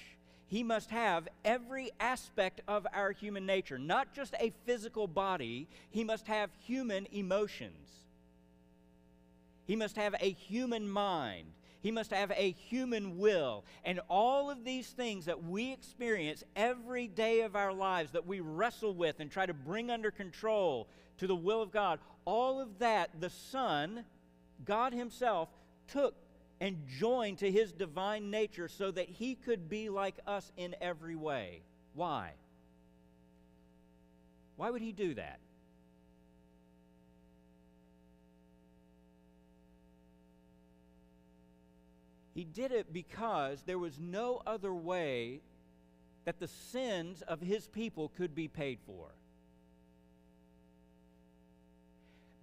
he 0.49 0.63
must 0.63 0.91
have 0.91 1.29
every 1.45 1.91
aspect 1.99 2.61
of 2.69 2.87
our 2.93 3.11
human 3.11 3.47
nature, 3.47 3.79
not 3.79 4.15
just 4.15 4.35
a 4.39 4.53
physical 4.65 5.09
body, 5.09 5.67
he 5.91 6.05
must 6.05 6.29
have 6.29 6.51
human 6.65 7.07
emotions. 7.11 7.91
He 9.65 9.75
must 9.75 9.97
have 9.97 10.15
a 10.21 10.31
human 10.33 10.89
mind. 10.89 11.49
He 11.83 11.91
must 11.91 12.13
have 12.13 12.31
a 12.31 12.53
human 12.53 13.19
will. 13.19 13.65
And 13.85 14.01
all 14.09 14.49
of 14.49 14.65
these 14.65 14.89
things 14.89 15.25
that 15.25 15.43
we 15.43 15.73
experience 15.73 16.45
every 16.55 17.09
day 17.09 17.41
of 17.41 17.57
our 17.57 17.73
lives, 17.73 18.13
that 18.13 18.27
we 18.27 18.39
wrestle 18.39 18.95
with 18.95 19.19
and 19.19 19.31
try 19.31 19.47
to 19.47 19.55
bring 19.55 19.91
under 19.91 20.13
control 20.13 20.87
to 21.19 21.27
the 21.27 21.37
will 21.37 21.63
of 21.63 21.71
God, 21.71 21.99
all 22.25 22.61
of 22.61 22.79
that, 22.79 23.11
the 23.21 23.31
Son, 23.31 24.05
God 24.65 24.93
Himself, 24.93 25.49
took 25.89 26.15
and 26.61 26.87
joined 26.99 27.39
to 27.39 27.51
his 27.51 27.73
divine 27.73 28.31
nature 28.31 28.69
so 28.69 28.91
that 28.91 29.09
he 29.09 29.35
could 29.35 29.69
be 29.69 29.89
like 29.89 30.17
us 30.27 30.51
in 30.57 30.75
every 30.81 31.17
way. 31.17 31.61
Why? 31.95 32.33
Why 34.57 34.71
would 34.71 34.83
he 34.83 34.93
do 34.93 35.15
that? 35.15 35.39
He 42.35 42.45
did 42.45 42.71
it 42.71 42.93
because 42.93 43.63
there 43.63 43.79
was 43.79 43.99
no 43.99 44.43
other 44.47 44.73
way 44.75 45.41
that 46.27 46.39
the 46.39 46.49
sins 46.49 47.23
of 47.23 47.41
his 47.41 47.67
people 47.67 48.11
could 48.17 48.35
be 48.35 48.49
paid 48.49 48.79
for. 48.87 49.09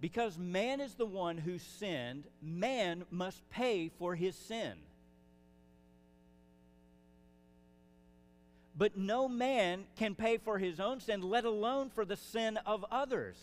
Because 0.04 0.36
man 0.36 0.82
is 0.82 0.96
the 0.96 1.06
one 1.06 1.38
who 1.38 1.58
sinned, 1.58 2.24
man 2.42 3.06
must 3.10 3.40
pay 3.48 3.88
for 3.88 4.14
his 4.14 4.36
sin. 4.36 4.74
But 8.76 8.98
no 8.98 9.28
man 9.28 9.84
can 9.96 10.14
pay 10.14 10.36
for 10.36 10.58
his 10.58 10.78
own 10.78 11.00
sin, 11.00 11.22
let 11.22 11.46
alone 11.46 11.88
for 11.88 12.04
the 12.04 12.18
sin 12.18 12.58
of 12.66 12.84
others. 12.90 13.38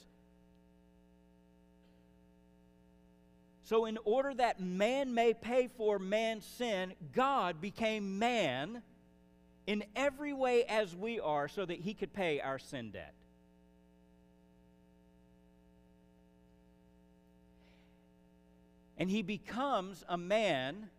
So, 3.63 3.85
in 3.85 3.97
order 4.05 4.31
that 4.31 4.59
man 4.59 5.15
may 5.15 5.33
pay 5.33 5.67
for 5.67 5.97
man's 5.97 6.45
sin, 6.45 6.93
God 7.11 7.59
became 7.59 8.19
man 8.19 8.83
in 9.65 9.83
every 9.95 10.33
way 10.33 10.65
as 10.65 10.95
we 10.95 11.19
are 11.19 11.47
so 11.47 11.65
that 11.65 11.79
he 11.79 11.95
could 11.95 12.13
pay 12.13 12.39
our 12.39 12.59
sin 12.59 12.91
debt. 12.91 13.15
And 19.01 19.09
he 19.09 19.23
becomes 19.23 20.05
a 20.07 20.15
man, 20.15 20.91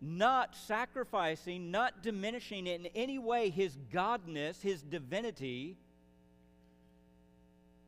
not 0.00 0.56
sacrificing, 0.56 1.70
not 1.70 2.02
diminishing 2.02 2.66
in 2.66 2.86
any 2.94 3.18
way 3.18 3.50
his 3.50 3.76
godness, 3.92 4.62
his 4.62 4.80
divinity 4.80 5.76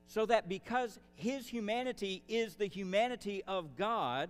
so 0.06 0.26
that 0.26 0.50
because 0.50 0.98
his 1.14 1.48
humanity 1.48 2.22
is 2.28 2.56
the 2.56 2.66
humanity 2.66 3.42
of 3.46 3.74
God, 3.74 4.28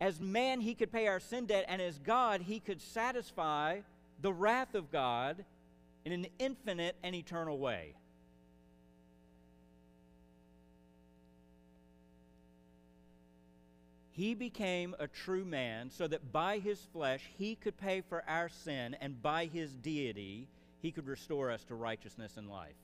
as 0.00 0.20
man 0.20 0.60
he 0.60 0.74
could 0.74 0.92
pay 0.92 1.08
our 1.08 1.18
sin 1.18 1.46
debt, 1.46 1.64
and 1.66 1.82
as 1.82 1.98
God 1.98 2.42
he 2.42 2.60
could 2.60 2.80
satisfy 2.80 3.80
the 4.22 4.32
wrath 4.32 4.76
of 4.76 4.92
God 4.92 5.44
in 6.04 6.12
an 6.12 6.28
infinite 6.38 6.94
and 7.02 7.16
eternal 7.16 7.58
way. 7.58 7.94
He 14.16 14.32
became 14.32 14.96
a 14.98 15.08
true 15.08 15.44
man 15.44 15.90
so 15.90 16.08
that 16.08 16.32
by 16.32 16.58
his 16.58 16.80
flesh 16.80 17.28
he 17.36 17.54
could 17.54 17.76
pay 17.76 18.00
for 18.00 18.24
our 18.26 18.48
sin, 18.48 18.96
and 18.98 19.20
by 19.20 19.44
his 19.44 19.74
deity 19.74 20.48
he 20.80 20.90
could 20.90 21.06
restore 21.06 21.50
us 21.50 21.64
to 21.64 21.74
righteousness 21.74 22.38
and 22.38 22.48
life. 22.48 22.76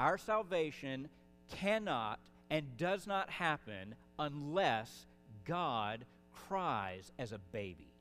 Our 0.00 0.16
salvation 0.16 1.08
cannot 1.50 2.18
and 2.48 2.78
does 2.78 3.06
not 3.06 3.28
happen 3.28 3.94
unless 4.18 5.06
God 5.44 6.06
cries 6.48 7.12
as 7.18 7.32
a 7.32 7.38
baby. 7.52 7.91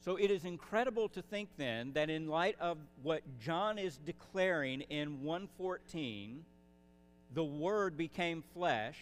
So 0.00 0.16
it 0.16 0.30
is 0.30 0.44
incredible 0.44 1.08
to 1.10 1.22
think 1.22 1.50
then 1.58 1.92
that 1.92 2.08
in 2.08 2.28
light 2.28 2.56
of 2.58 2.78
what 3.02 3.22
John 3.38 3.78
is 3.78 3.98
declaring 3.98 4.80
in 4.82 5.22
114, 5.22 6.42
the 7.34 7.44
Word 7.44 7.96
became 7.98 8.42
flesh, 8.54 8.96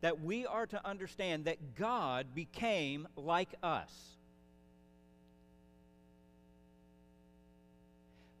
that 0.00 0.20
we 0.20 0.46
are 0.46 0.66
to 0.66 0.86
understand 0.86 1.44
that 1.44 1.76
God 1.76 2.34
became 2.34 3.06
like 3.16 3.54
us. 3.62 3.92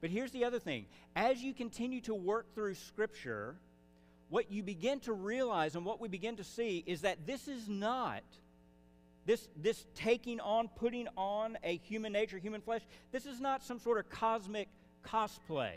But 0.00 0.10
here's 0.10 0.32
the 0.32 0.44
other 0.44 0.58
thing 0.58 0.86
as 1.14 1.42
you 1.42 1.52
continue 1.54 2.00
to 2.02 2.14
work 2.14 2.54
through 2.54 2.74
Scripture, 2.74 3.54
what 4.30 4.50
you 4.50 4.62
begin 4.62 5.00
to 5.00 5.12
realize 5.12 5.76
and 5.76 5.84
what 5.84 6.00
we 6.00 6.08
begin 6.08 6.36
to 6.36 6.44
see 6.44 6.82
is 6.86 7.02
that 7.02 7.26
this 7.26 7.46
is 7.46 7.68
not 7.68 8.22
this, 9.30 9.48
this 9.62 9.86
taking 9.94 10.40
on, 10.40 10.66
putting 10.74 11.06
on 11.16 11.56
a 11.62 11.76
human 11.84 12.12
nature, 12.12 12.36
human 12.36 12.60
flesh, 12.60 12.82
this 13.12 13.26
is 13.26 13.40
not 13.40 13.62
some 13.62 13.78
sort 13.78 13.98
of 13.98 14.10
cosmic 14.10 14.66
cosplay. 15.06 15.74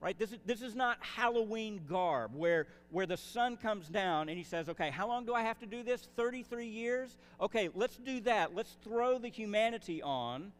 Right? 0.00 0.18
This 0.18 0.32
is, 0.32 0.38
this 0.44 0.60
is 0.60 0.74
not 0.74 0.98
Halloween 1.00 1.82
garb 1.88 2.34
where, 2.34 2.66
where 2.90 3.06
the 3.06 3.16
Son 3.16 3.56
comes 3.56 3.88
down 3.88 4.28
and 4.28 4.36
he 4.36 4.42
says, 4.42 4.68
okay, 4.68 4.90
how 4.90 5.06
long 5.06 5.24
do 5.24 5.34
I 5.34 5.42
have 5.42 5.60
to 5.60 5.66
do 5.66 5.84
this? 5.84 6.08
33 6.16 6.66
years? 6.66 7.16
Okay, 7.40 7.68
let's 7.76 7.96
do 7.98 8.18
that. 8.22 8.56
Let's 8.56 8.76
throw 8.82 9.18
the 9.18 9.28
humanity 9.28 10.02
on. 10.02 10.50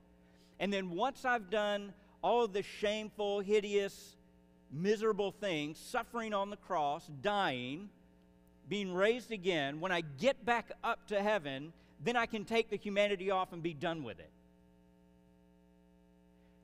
And 0.60 0.72
then 0.72 0.90
once 0.90 1.24
I've 1.24 1.50
done 1.50 1.92
all 2.22 2.44
of 2.44 2.52
the 2.52 2.62
shameful, 2.62 3.40
hideous, 3.40 4.14
miserable 4.70 5.32
things, 5.32 5.80
suffering 5.80 6.32
on 6.32 6.50
the 6.50 6.58
cross, 6.58 7.10
dying, 7.22 7.88
being 8.70 8.94
raised 8.94 9.32
again, 9.32 9.80
when 9.80 9.90
I 9.90 10.00
get 10.00 10.46
back 10.46 10.70
up 10.84 11.08
to 11.08 11.20
heaven, 11.20 11.72
then 12.02 12.16
I 12.16 12.24
can 12.24 12.44
take 12.44 12.70
the 12.70 12.76
humanity 12.76 13.30
off 13.30 13.52
and 13.52 13.60
be 13.62 13.74
done 13.74 14.04
with 14.04 14.20
it. 14.20 14.30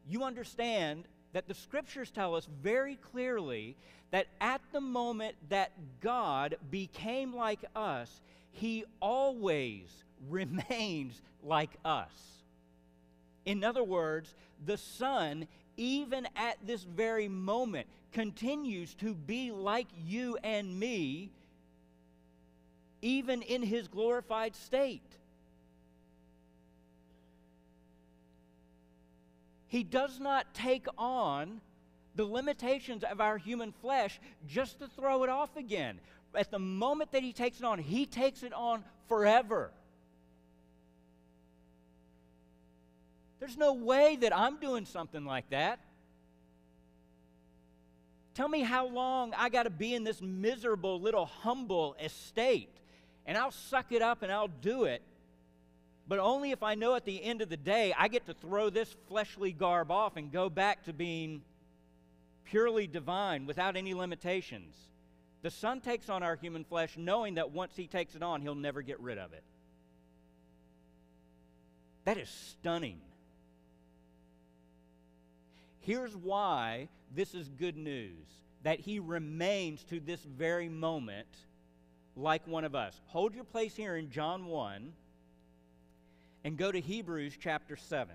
You 0.08 0.22
understand 0.22 1.04
that 1.32 1.48
the 1.48 1.54
scriptures 1.54 2.12
tell 2.12 2.36
us 2.36 2.48
very 2.62 2.94
clearly 2.94 3.76
that 4.12 4.28
at 4.40 4.60
the 4.72 4.80
moment 4.80 5.34
that 5.48 5.72
God 6.00 6.54
became 6.70 7.34
like 7.34 7.64
us, 7.74 8.20
he 8.52 8.84
always 9.02 10.04
remains 10.30 11.20
like 11.42 11.72
us. 11.84 12.12
In 13.44 13.64
other 13.64 13.82
words, 13.82 14.32
the 14.64 14.78
Son, 14.78 15.48
even 15.76 16.28
at 16.36 16.56
this 16.64 16.84
very 16.84 17.26
moment, 17.26 17.88
continues 18.12 18.94
to 18.94 19.12
be 19.12 19.50
like 19.50 19.88
you 20.06 20.38
and 20.44 20.78
me, 20.78 21.30
even 23.02 23.42
in 23.42 23.62
his 23.62 23.88
glorified 23.88 24.54
state. 24.56 25.02
He 29.68 29.82
does 29.82 30.20
not 30.20 30.54
take 30.54 30.86
on 30.96 31.60
the 32.14 32.24
limitations 32.24 33.04
of 33.04 33.20
our 33.20 33.36
human 33.36 33.72
flesh 33.72 34.18
just 34.46 34.78
to 34.78 34.88
throw 34.88 35.22
it 35.24 35.28
off 35.28 35.56
again. 35.56 36.00
At 36.34 36.50
the 36.50 36.58
moment 36.58 37.12
that 37.12 37.22
he 37.22 37.32
takes 37.32 37.58
it 37.58 37.64
on, 37.64 37.78
he 37.78 38.06
takes 38.06 38.42
it 38.42 38.52
on 38.52 38.84
forever. 39.08 39.70
There's 43.38 43.56
no 43.56 43.74
way 43.74 44.16
that 44.16 44.36
I'm 44.36 44.56
doing 44.56 44.86
something 44.86 45.24
like 45.24 45.50
that. 45.50 45.78
Tell 48.34 48.48
me 48.48 48.60
how 48.60 48.86
long 48.86 49.32
I 49.34 49.48
got 49.48 49.62
to 49.62 49.70
be 49.70 49.94
in 49.94 50.04
this 50.04 50.20
miserable 50.20 51.00
little 51.00 51.26
humble 51.26 51.96
estate, 52.02 52.68
and 53.26 53.36
I'll 53.36 53.50
suck 53.50 53.92
it 53.92 54.02
up 54.02 54.22
and 54.22 54.32
I'll 54.32 54.48
do 54.48 54.84
it. 54.84 55.02
But 56.08 56.20
only 56.20 56.52
if 56.52 56.62
I 56.62 56.76
know 56.76 56.94
at 56.94 57.04
the 57.04 57.22
end 57.22 57.42
of 57.42 57.48
the 57.48 57.56
day 57.56 57.92
I 57.98 58.08
get 58.08 58.26
to 58.26 58.34
throw 58.34 58.70
this 58.70 58.94
fleshly 59.08 59.52
garb 59.52 59.90
off 59.90 60.16
and 60.16 60.30
go 60.30 60.48
back 60.48 60.84
to 60.84 60.92
being 60.92 61.42
purely 62.44 62.86
divine 62.86 63.44
without 63.44 63.76
any 63.76 63.92
limitations. 63.92 64.76
The 65.42 65.50
Son 65.50 65.80
takes 65.80 66.08
on 66.08 66.22
our 66.22 66.36
human 66.36 66.64
flesh 66.64 66.96
knowing 66.96 67.34
that 67.34 67.50
once 67.50 67.74
He 67.76 67.86
takes 67.86 68.14
it 68.14 68.22
on, 68.22 68.40
He'll 68.40 68.54
never 68.54 68.82
get 68.82 69.00
rid 69.00 69.18
of 69.18 69.32
it. 69.32 69.42
That 72.04 72.18
is 72.18 72.28
stunning. 72.28 73.00
Here's 75.80 76.16
why 76.16 76.88
this 77.14 77.34
is 77.34 77.48
good 77.48 77.76
news 77.76 78.26
that 78.62 78.80
he 78.80 78.98
remains 78.98 79.84
to 79.84 80.00
this 80.00 80.20
very 80.24 80.68
moment 80.68 81.28
like 82.16 82.46
one 82.46 82.64
of 82.64 82.74
us. 82.74 82.98
Hold 83.06 83.34
your 83.34 83.44
place 83.44 83.76
here 83.76 83.96
in 83.96 84.10
John 84.10 84.46
1 84.46 84.92
and 86.44 86.56
go 86.56 86.72
to 86.72 86.80
Hebrews 86.80 87.34
chapter 87.38 87.76
7. 87.76 88.14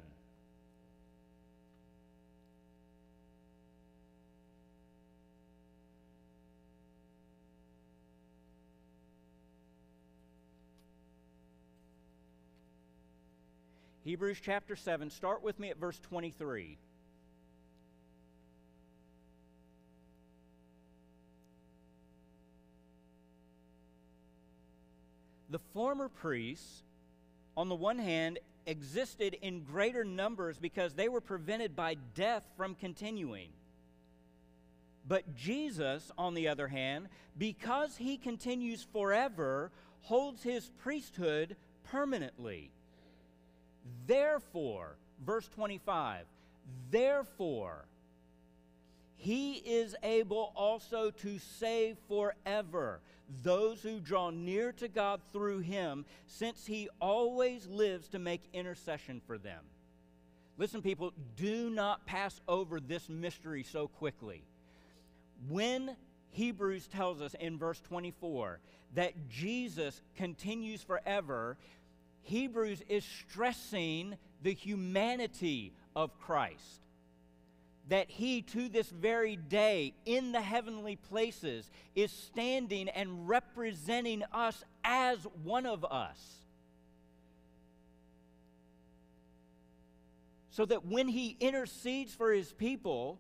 Hebrews 14.04 14.40
chapter 14.44 14.76
7, 14.76 15.12
start 15.12 15.44
with 15.44 15.60
me 15.60 15.70
at 15.70 15.78
verse 15.78 16.00
23. 16.00 16.78
The 25.52 25.60
former 25.74 26.10
priests, 26.10 26.84
on 27.56 27.70
the 27.70 27.76
one 27.76 28.00
hand, 28.00 28.40
existed 28.66 29.36
in 29.42 29.64
greater 29.64 30.04
numbers 30.04 30.58
because 30.58 30.94
they 30.94 31.10
were 31.10 31.22
prevented 31.22 31.76
by 31.76 31.96
death 32.16 32.44
from 32.58 32.76
continuing. 32.76 33.50
But 35.08 35.36
Jesus, 35.36 36.12
on 36.18 36.36
the 36.36 36.48
other 36.48 36.68
hand, 36.68 37.08
because 37.38 37.98
he 37.98 38.18
continues 38.18 38.88
forever, 38.94 39.72
holds 40.02 40.44
his 40.44 40.72
priesthood 40.84 41.56
permanently. 41.84 42.72
Therefore, 44.08 44.96
verse 45.26 45.48
25, 45.50 46.26
therefore, 46.92 47.86
he 49.22 49.54
is 49.54 49.96
able 50.02 50.52
also 50.56 51.12
to 51.12 51.38
save 51.38 51.96
forever 52.08 53.02
those 53.44 53.80
who 53.84 54.00
draw 54.00 54.32
near 54.32 54.72
to 54.72 54.88
God 54.88 55.22
through 55.32 55.60
him, 55.60 56.06
since 56.26 56.66
he 56.66 56.90
always 57.00 57.68
lives 57.68 58.08
to 58.10 58.20
make 58.20 58.42
intercession 58.52 59.22
for 59.28 59.38
them. 59.38 59.64
Listen, 60.58 60.82
people, 60.82 61.14
do 61.36 61.70
not 61.70 62.04
pass 62.08 62.42
over 62.48 62.80
this 62.80 63.10
mystery 63.10 63.62
so 63.62 63.88
quickly. 63.88 64.42
When 65.50 65.96
Hebrews 66.32 66.88
tells 66.88 67.22
us 67.22 67.36
in 67.40 67.60
verse 67.60 67.80
24 67.82 68.60
that 68.96 69.30
Jesus 69.30 70.02
continues 70.16 70.82
forever, 70.82 71.58
Hebrews 72.24 72.82
is 72.90 73.06
stressing 73.06 74.16
the 74.42 74.54
humanity 74.56 75.74
of 75.96 76.20
Christ. 76.20 76.82
That 77.90 78.10
he, 78.10 78.42
to 78.44 78.70
this 78.70 78.90
very 78.90 79.36
day, 79.36 79.94
in 80.06 80.32
the 80.32 80.42
heavenly 80.42 80.96
places, 80.96 81.70
is 81.96 82.12
standing 82.12 82.88
and 82.90 83.28
representing 83.28 84.24
us 84.32 84.64
as 84.84 85.20
one 85.44 85.66
of 85.66 85.84
us. 85.84 86.20
So 90.52 90.66
that 90.66 90.86
when 90.86 91.08
he 91.08 91.36
intercedes 91.40 92.14
for 92.14 92.32
his 92.32 92.54
people, 92.54 93.20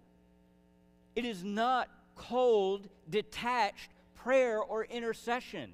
it 1.15 1.25
is 1.25 1.43
not 1.43 1.89
cold, 2.15 2.87
detached 3.09 3.89
prayer 4.15 4.59
or 4.59 4.85
intercession. 4.85 5.73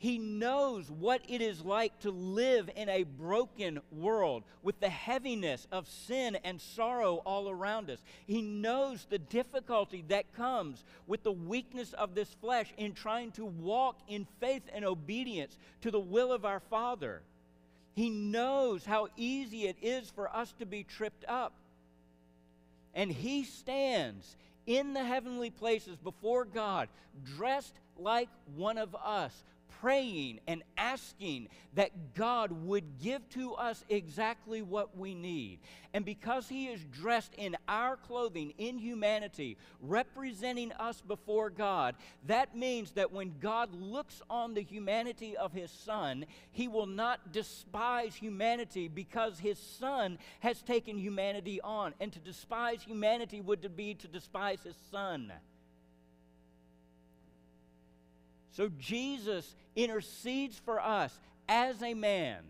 He 0.00 0.16
knows 0.16 0.90
what 0.90 1.20
it 1.28 1.42
is 1.42 1.62
like 1.62 2.00
to 2.00 2.10
live 2.10 2.70
in 2.74 2.88
a 2.88 3.02
broken 3.02 3.80
world 3.92 4.44
with 4.62 4.80
the 4.80 4.88
heaviness 4.88 5.68
of 5.70 5.86
sin 5.86 6.38
and 6.42 6.58
sorrow 6.58 7.16
all 7.26 7.50
around 7.50 7.90
us. 7.90 7.98
He 8.26 8.40
knows 8.40 9.04
the 9.04 9.18
difficulty 9.18 10.02
that 10.08 10.32
comes 10.32 10.84
with 11.06 11.22
the 11.22 11.32
weakness 11.32 11.92
of 11.92 12.14
this 12.14 12.34
flesh 12.40 12.72
in 12.78 12.94
trying 12.94 13.32
to 13.32 13.44
walk 13.44 13.98
in 14.08 14.26
faith 14.40 14.62
and 14.72 14.86
obedience 14.86 15.58
to 15.82 15.90
the 15.90 16.00
will 16.00 16.32
of 16.32 16.46
our 16.46 16.60
Father. 16.60 17.20
He 17.92 18.08
knows 18.08 18.86
how 18.86 19.08
easy 19.18 19.66
it 19.66 19.76
is 19.82 20.08
for 20.08 20.34
us 20.34 20.54
to 20.60 20.64
be 20.64 20.82
tripped 20.82 21.26
up. 21.28 21.52
And 22.94 23.12
He 23.12 23.44
stands 23.44 24.34
in 24.66 24.94
the 24.94 25.04
heavenly 25.04 25.50
places 25.50 25.98
before 25.98 26.46
God, 26.46 26.88
dressed 27.36 27.74
like 27.98 28.30
one 28.56 28.78
of 28.78 28.96
us, 28.96 29.44
praying 29.80 30.40
and 30.46 30.62
asking 30.76 31.48
that 31.74 32.14
God 32.14 32.52
would 32.52 32.98
give 32.98 33.28
to 33.30 33.54
us 33.54 33.84
exactly 33.88 34.62
what 34.62 34.96
we 34.96 35.14
need. 35.14 35.60
And 35.94 36.04
because 36.04 36.48
He 36.48 36.66
is 36.66 36.80
dressed 36.84 37.34
in 37.36 37.56
our 37.68 37.96
clothing 37.96 38.52
in 38.58 38.78
humanity, 38.78 39.56
representing 39.80 40.72
us 40.72 41.00
before 41.00 41.50
God, 41.50 41.94
that 42.26 42.56
means 42.56 42.92
that 42.92 43.12
when 43.12 43.34
God 43.40 43.74
looks 43.74 44.22
on 44.28 44.54
the 44.54 44.62
humanity 44.62 45.36
of 45.36 45.52
His 45.52 45.70
Son, 45.70 46.26
He 46.52 46.68
will 46.68 46.86
not 46.86 47.32
despise 47.32 48.14
humanity 48.14 48.88
because 48.88 49.38
His 49.38 49.58
Son 49.58 50.18
has 50.40 50.62
taken 50.62 50.98
humanity 50.98 51.60
on. 51.62 51.94
And 52.00 52.12
to 52.12 52.18
despise 52.18 52.82
humanity 52.82 53.40
would 53.40 53.76
be 53.76 53.94
to 53.94 54.08
despise 54.08 54.62
His 54.62 54.76
Son. 54.90 55.32
So 58.60 58.68
Jesus 58.78 59.56
intercedes 59.74 60.58
for 60.58 60.82
us 60.82 61.18
as 61.48 61.82
a 61.82 61.94
man, 61.94 62.42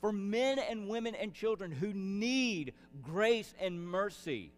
for 0.00 0.10
men 0.10 0.58
and 0.58 0.88
women 0.88 1.14
and 1.14 1.34
children 1.34 1.70
who 1.70 1.92
need 1.92 2.72
grace 3.02 3.52
and 3.60 3.86
mercy. 3.86 4.52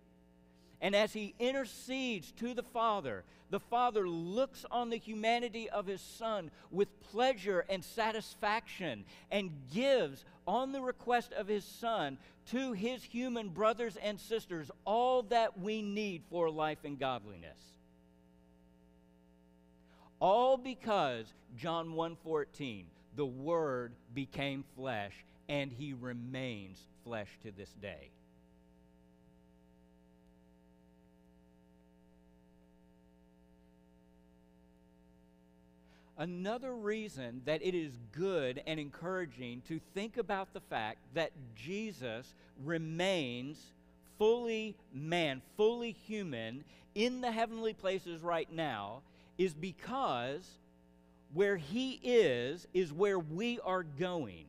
And 0.81 0.95
as 0.95 1.13
he 1.13 1.35
intercedes 1.41 2.31
to 2.39 2.55
the 2.55 2.63
Father, 2.63 3.25
the 3.51 3.59
Father 3.59 4.09
looks 4.09 4.65
on 4.71 4.91
the 4.91 4.97
humanity 4.97 5.69
of 5.69 5.89
his 5.89 6.01
Son 6.01 6.53
with 6.71 7.01
pleasure 7.11 7.65
and 7.69 7.85
satisfaction 7.85 9.05
and 9.33 9.51
gives, 9.75 10.25
on 10.47 10.71
the 10.71 10.83
request 10.83 11.33
of 11.33 11.49
his 11.49 11.65
Son, 11.65 12.17
to 12.53 12.75
his 12.75 13.03
human 13.03 13.49
brothers 13.49 13.97
and 13.97 14.21
sisters 14.21 14.71
all 14.85 15.25
that 15.25 15.59
we 15.59 15.83
need 15.83 16.23
for 16.31 16.49
life 16.49 16.85
and 16.85 16.97
godliness 16.97 17.73
all 20.23 20.57
because 20.57 21.35
John 21.57 21.95
1:14 21.95 22.85
the 23.17 23.27
word 23.27 23.93
became 24.15 24.65
flesh 24.77 25.13
and 25.49 25.71
he 25.73 25.93
remains 25.93 26.87
flesh 27.05 27.29
to 27.43 27.51
this 27.51 27.73
day. 27.83 28.11
Another 36.17 36.73
reason 36.73 37.43
that 37.45 37.61
it 37.61 37.75
is 37.75 37.99
good 38.13 38.63
and 38.65 38.79
encouraging 38.79 39.61
to 39.63 39.81
think 39.93 40.19
about 40.19 40.53
the 40.53 40.61
fact 40.61 40.99
that 41.15 41.33
Jesus 41.57 42.33
remains 42.65 43.73
fully 44.19 44.77
man, 44.95 45.43
fully 45.57 45.91
human 45.91 46.63
in 46.95 47.21
the 47.23 47.33
heavenly 47.33 47.75
places 47.75 48.23
right 48.23 48.51
now 48.53 49.03
is 49.43 49.55
because 49.55 50.49
where 51.35 51.57
He 51.57 51.99
is, 52.03 52.69
is 52.73 52.93
where 52.93 53.19
we 53.19 53.59
are 53.61 53.83
going. 53.83 54.45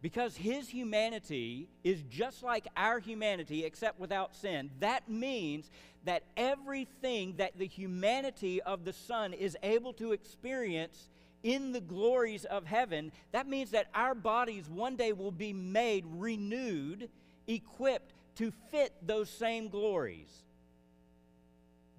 Because 0.00 0.36
His 0.36 0.68
humanity 0.68 1.68
is 1.82 2.02
just 2.10 2.42
like 2.42 2.66
our 2.76 2.98
humanity, 2.98 3.64
except 3.64 4.00
without 4.00 4.34
sin. 4.34 4.70
That 4.80 5.08
means 5.08 5.70
that 6.04 6.22
everything 6.36 7.34
that 7.36 7.58
the 7.58 7.66
humanity 7.66 8.62
of 8.62 8.84
the 8.84 8.92
Son 8.92 9.32
is 9.34 9.56
able 9.62 9.92
to 9.94 10.12
experience 10.12 11.10
in 11.42 11.72
the 11.72 11.80
glories 11.80 12.46
of 12.46 12.64
heaven, 12.64 13.12
that 13.32 13.46
means 13.46 13.70
that 13.72 13.88
our 13.94 14.14
bodies 14.14 14.70
one 14.70 14.96
day 14.96 15.12
will 15.12 15.30
be 15.30 15.52
made 15.52 16.04
renewed, 16.08 17.10
equipped 17.46 18.14
to 18.36 18.50
fit 18.70 18.94
those 19.06 19.28
same 19.28 19.68
glories. 19.68 20.44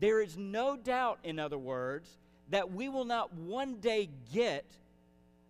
There 0.05 0.21
is 0.21 0.37
no 0.37 0.77
doubt, 0.77 1.17
in 1.23 1.39
other 1.39 1.57
words, 1.57 2.07
that 2.51 2.71
we 2.71 2.89
will 2.89 3.05
not 3.05 3.33
one 3.33 3.77
day 3.77 4.07
get 4.31 4.63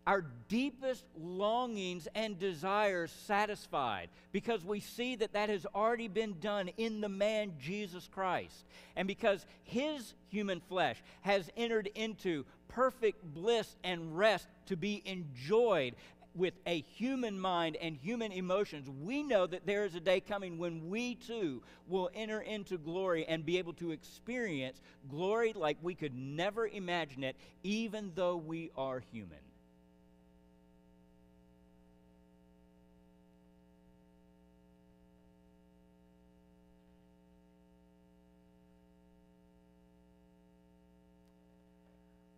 our 0.07 0.23
deepest 0.47 1.03
longings 1.19 2.07
and 2.15 2.39
desires 2.39 3.11
satisfied 3.11 4.07
because 4.31 4.63
we 4.63 4.79
see 4.79 5.17
that 5.17 5.33
that 5.33 5.49
has 5.49 5.65
already 5.75 6.07
been 6.07 6.39
done 6.39 6.69
in 6.77 7.01
the 7.01 7.09
man 7.09 7.51
Jesus 7.59 8.07
Christ. 8.09 8.63
And 8.95 9.09
because 9.09 9.45
his 9.65 10.13
human 10.29 10.61
flesh 10.61 11.03
has 11.19 11.49
entered 11.57 11.89
into 11.93 12.45
perfect 12.69 13.25
bliss 13.33 13.75
and 13.83 14.17
rest 14.17 14.47
to 14.67 14.77
be 14.77 15.01
enjoyed 15.03 15.95
with 16.35 16.53
a 16.67 16.81
human 16.81 17.39
mind 17.39 17.77
and 17.77 17.95
human 17.95 18.31
emotions, 18.31 18.89
we 18.89 19.23
know 19.23 19.47
that 19.47 19.65
there 19.65 19.85
is 19.85 19.95
a 19.95 19.99
day 19.99 20.19
coming 20.19 20.57
when 20.57 20.89
we 20.89 21.15
too 21.15 21.63
will 21.87 22.09
enter 22.13 22.41
into 22.41 22.77
glory 22.77 23.25
and 23.25 23.45
be 23.45 23.57
able 23.57 23.73
to 23.73 23.91
experience 23.91 24.81
glory 25.09 25.53
like 25.53 25.77
we 25.81 25.95
could 25.95 26.13
never 26.13 26.67
imagine 26.67 27.23
it, 27.23 27.37
even 27.63 28.11
though 28.15 28.35
we 28.35 28.69
are 28.77 29.01
human. 29.11 29.37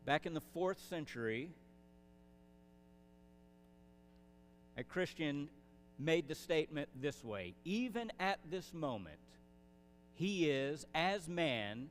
Back 0.05 0.25
in 0.25 0.33
the 0.33 0.41
fourth 0.53 0.79
century, 0.87 1.49
a 4.77 4.83
Christian 4.83 5.49
made 5.99 6.27
the 6.27 6.35
statement 6.35 6.89
this 7.01 7.23
way 7.23 7.55
Even 7.65 8.11
at 8.19 8.39
this 8.49 8.73
moment, 8.73 9.17
he 10.13 10.49
is, 10.49 10.85
as 10.95 11.27
man, 11.27 11.89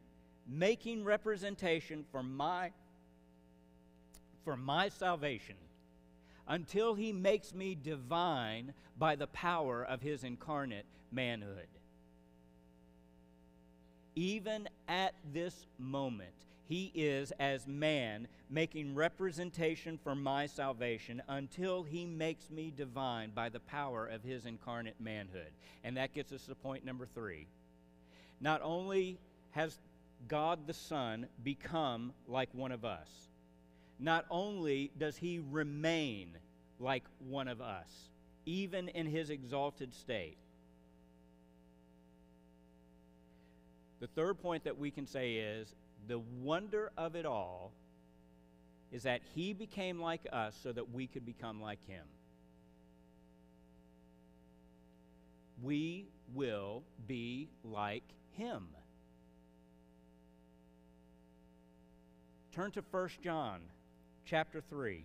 making 0.49 1.05
representation 1.05 2.05
for 2.11 2.23
my, 2.23 2.73
for 4.45 4.57
my 4.57 4.89
salvation 4.89 5.57
until 6.49 6.95
he 6.95 7.13
makes 7.13 7.53
me 7.53 7.75
divine 7.75 8.73
by 8.99 9.17
the 9.17 9.27
power 9.29 9.85
of 9.85 10.01
his 10.01 10.25
incarnate 10.25 10.87
manhood. 11.11 11.67
Even 14.15 14.69
at 14.89 15.15
this 15.33 15.67
moment, 15.79 16.31
he 16.69 16.91
is, 16.95 17.33
as 17.39 17.67
man, 17.67 18.27
making 18.51 18.95
representation 18.95 19.99
for 20.03 20.15
my 20.15 20.47
salvation 20.47 21.23
until 21.29 21.85
he 21.85 22.05
makes 22.05 22.51
me 22.51 22.73
divine 22.77 23.31
by 23.31 23.49
the 23.49 23.61
power 23.61 24.07
of 24.07 24.23
his 24.23 24.47
incarnate 24.47 25.01
manhood. 25.01 25.53
And 25.85 25.97
that 25.97 26.13
gets 26.13 26.33
us 26.33 26.47
to 26.47 26.55
point 26.55 26.85
number 26.85 27.07
three. 27.15 27.47
Not 28.41 28.61
only 28.63 29.19
has 29.53 29.79
God 30.29 30.67
the 30.67 30.75
Son 30.75 31.27
become 31.45 32.13
like 32.27 32.49
one 32.53 32.73
of 32.73 32.85
us. 32.85 33.09
Not 33.99 34.27
only 34.31 34.91
does 34.99 35.17
he 35.17 35.41
remain 35.51 36.31
like 36.81 37.05
one 37.29 37.49
of 37.49 37.61
us, 37.61 38.11
even 38.45 38.89
in 38.89 39.07
his 39.07 39.31
exalted 39.31 39.95
state. 39.95 40.37
The 44.01 44.07
third 44.09 44.41
point 44.43 44.65
that 44.65 44.77
we 44.77 44.91
can 44.91 45.07
say 45.07 45.35
is 45.35 45.75
the 46.07 46.19
wonder 46.19 46.93
of 46.97 47.17
it 47.17 47.27
all 47.27 47.73
is 48.93 49.03
that 49.03 49.21
he 49.35 49.53
became 49.53 50.01
like 50.01 50.27
us 50.33 50.57
so 50.63 50.73
that 50.73 50.93
we 50.93 51.07
could 51.07 51.27
become 51.27 51.61
like 51.61 51.85
him. 51.87 52.05
We 55.63 56.07
will 56.35 56.83
be 57.07 57.49
like 57.65 58.05
him. 58.33 58.69
Turn 62.53 62.71
to 62.73 62.83
1 62.91 63.09
John 63.23 63.61
chapter 64.25 64.63
3. 64.71 65.05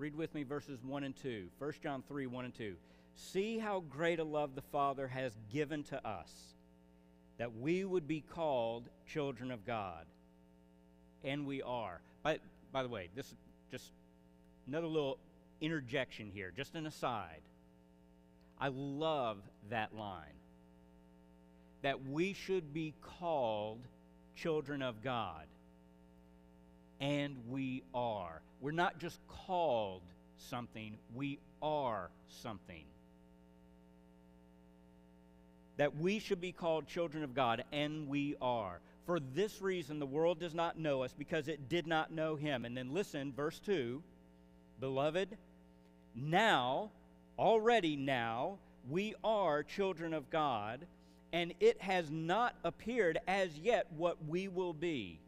Read 0.00 0.16
with 0.16 0.34
me 0.34 0.44
verses 0.44 0.82
1 0.82 1.04
and 1.04 1.14
2. 1.14 1.48
1 1.58 1.72
John 1.82 2.02
3 2.08 2.26
1 2.26 2.44
and 2.46 2.54
2. 2.54 2.74
See 3.16 3.58
how 3.58 3.80
great 3.90 4.18
a 4.18 4.24
love 4.24 4.54
the 4.54 4.62
Father 4.62 5.06
has 5.06 5.36
given 5.52 5.82
to 5.84 6.08
us, 6.08 6.32
that 7.36 7.58
we 7.58 7.84
would 7.84 8.08
be 8.08 8.22
called 8.22 8.88
children 9.06 9.50
of 9.50 9.66
God. 9.66 10.06
And 11.22 11.46
we 11.46 11.60
are. 11.60 12.00
By, 12.22 12.38
by 12.72 12.82
the 12.82 12.88
way, 12.88 13.10
this 13.14 13.26
is 13.26 13.34
just 13.70 13.92
another 14.66 14.86
little 14.86 15.18
interjection 15.60 16.30
here, 16.32 16.50
just 16.56 16.74
an 16.76 16.86
aside. 16.86 17.42
I 18.58 18.68
love 18.68 19.36
that 19.68 19.94
line. 19.94 20.38
That 21.82 22.08
we 22.08 22.32
should 22.32 22.72
be 22.72 22.94
called 23.02 23.80
children 24.34 24.80
of 24.80 25.04
God. 25.04 25.44
And 27.00 27.36
we 27.48 27.82
are. 27.94 28.42
We're 28.60 28.72
not 28.72 28.98
just 28.98 29.18
called 29.46 30.02
something, 30.36 30.98
we 31.14 31.38
are 31.62 32.10
something. 32.28 32.84
That 35.76 35.96
we 35.96 36.18
should 36.18 36.40
be 36.40 36.52
called 36.52 36.86
children 36.86 37.24
of 37.24 37.34
God, 37.34 37.64
and 37.72 38.08
we 38.08 38.36
are. 38.40 38.80
For 39.06 39.18
this 39.18 39.62
reason, 39.62 39.98
the 39.98 40.06
world 40.06 40.38
does 40.38 40.54
not 40.54 40.78
know 40.78 41.02
us 41.02 41.14
because 41.16 41.48
it 41.48 41.68
did 41.68 41.86
not 41.86 42.12
know 42.12 42.36
him. 42.36 42.64
And 42.64 42.76
then 42.76 42.92
listen, 42.92 43.32
verse 43.32 43.58
2 43.60 44.02
Beloved, 44.78 45.36
now, 46.14 46.90
already 47.38 47.96
now, 47.96 48.58
we 48.88 49.14
are 49.22 49.62
children 49.62 50.14
of 50.14 50.30
God, 50.30 50.86
and 51.32 51.54
it 51.60 51.80
has 51.80 52.10
not 52.10 52.54
appeared 52.64 53.18
as 53.26 53.58
yet 53.58 53.86
what 53.96 54.16
we 54.26 54.48
will 54.48 54.72
be 54.72 55.18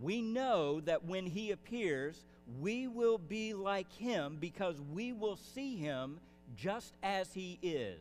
we 0.00 0.22
know 0.22 0.80
that 0.80 1.04
when 1.04 1.26
he 1.26 1.50
appears, 1.50 2.24
we 2.60 2.86
will 2.86 3.18
be 3.18 3.54
like 3.54 3.92
him 3.92 4.38
because 4.40 4.76
we 4.92 5.12
will 5.12 5.36
see 5.36 5.76
him 5.76 6.18
just 6.56 6.94
as 7.02 7.32
he 7.32 7.58
is. 7.62 7.98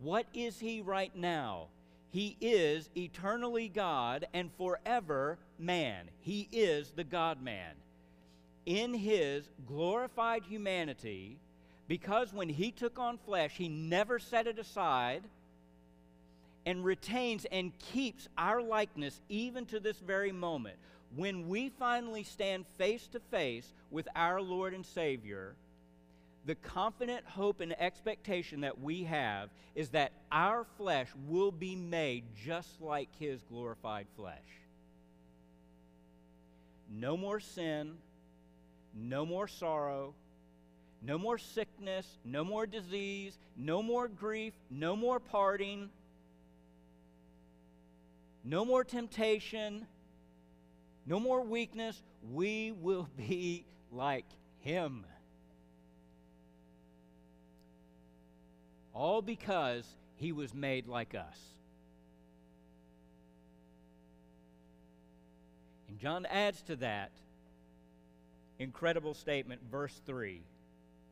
What 0.00 0.26
is 0.34 0.58
he 0.58 0.82
right 0.82 1.14
now? 1.16 1.68
He 2.10 2.36
is 2.40 2.88
eternally 2.96 3.68
God 3.68 4.26
and 4.32 4.50
forever 4.56 5.38
man. 5.58 6.08
He 6.20 6.48
is 6.52 6.90
the 6.90 7.04
God 7.04 7.42
man. 7.42 7.74
In 8.66 8.94
his 8.94 9.48
glorified 9.66 10.42
humanity, 10.44 11.38
because 11.88 12.32
when 12.32 12.48
he 12.48 12.70
took 12.70 12.98
on 12.98 13.18
flesh, 13.18 13.52
he 13.56 13.68
never 13.68 14.18
set 14.18 14.46
it 14.46 14.58
aside 14.58 15.22
and 16.66 16.84
retains 16.84 17.46
and 17.46 17.72
keeps 17.78 18.28
our 18.36 18.60
likeness 18.60 19.20
even 19.28 19.64
to 19.66 19.78
this 19.78 19.98
very 20.00 20.32
moment. 20.32 20.76
When 21.14 21.48
we 21.48 21.70
finally 21.70 22.24
stand 22.24 22.66
face 22.76 23.06
to 23.12 23.20
face 23.20 23.72
with 23.92 24.08
our 24.16 24.42
Lord 24.42 24.74
and 24.74 24.84
Savior, 24.84 25.54
the 26.44 26.56
confident 26.56 27.24
hope 27.24 27.60
and 27.60 27.80
expectation 27.80 28.60
that 28.62 28.80
we 28.80 29.04
have 29.04 29.48
is 29.76 29.90
that 29.90 30.12
our 30.32 30.66
flesh 30.76 31.08
will 31.28 31.52
be 31.52 31.76
made 31.76 32.24
just 32.44 32.80
like 32.80 33.08
His 33.18 33.40
glorified 33.48 34.06
flesh. 34.16 34.36
No 36.90 37.16
more 37.16 37.40
sin, 37.40 37.94
no 38.92 39.24
more 39.24 39.48
sorrow, 39.48 40.14
no 41.02 41.18
more 41.18 41.38
sickness, 41.38 42.06
no 42.24 42.42
more 42.42 42.66
disease, 42.66 43.38
no 43.56 43.82
more 43.82 44.08
grief, 44.08 44.54
no 44.70 44.96
more 44.96 45.20
parting 45.20 45.90
no 48.46 48.64
more 48.64 48.84
temptation, 48.84 49.86
no 51.04 51.18
more 51.18 51.42
weakness. 51.42 52.00
We 52.32 52.72
will 52.72 53.08
be 53.16 53.64
like 53.90 54.26
Him. 54.60 55.04
All 58.94 59.20
because 59.20 59.84
He 60.16 60.32
was 60.32 60.54
made 60.54 60.86
like 60.86 61.14
us. 61.14 61.38
And 65.88 65.98
John 65.98 66.26
adds 66.26 66.62
to 66.62 66.76
that 66.76 67.10
incredible 68.58 69.14
statement, 69.14 69.60
verse 69.70 70.00
3. 70.06 70.40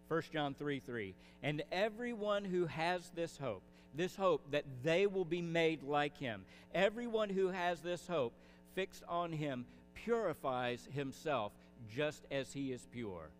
1 0.09 0.23
John 0.33 0.55
3 0.55 0.81
3. 0.81 1.14
And 1.42 1.62
everyone 1.73 2.44
who 2.44 2.66
has 2.66 3.11
this 3.14 3.37
hope, 3.38 3.62
this 3.96 4.16
hope 4.16 4.50
that 4.50 4.64
they 4.83 5.07
will 5.07 5.24
be 5.24 5.42
made 5.42 5.83
like 5.83 6.18
him. 6.18 6.44
Everyone 6.74 7.28
who 7.28 7.48
has 7.48 7.80
this 7.80 8.07
hope 8.07 8.33
fixed 8.74 9.04
on 9.09 9.33
him 9.33 9.66
purifies 9.94 10.88
himself 10.92 11.52
just 11.94 12.24
as 12.30 12.52
he 12.52 12.72
is 12.72 12.87
pure. 12.92 13.30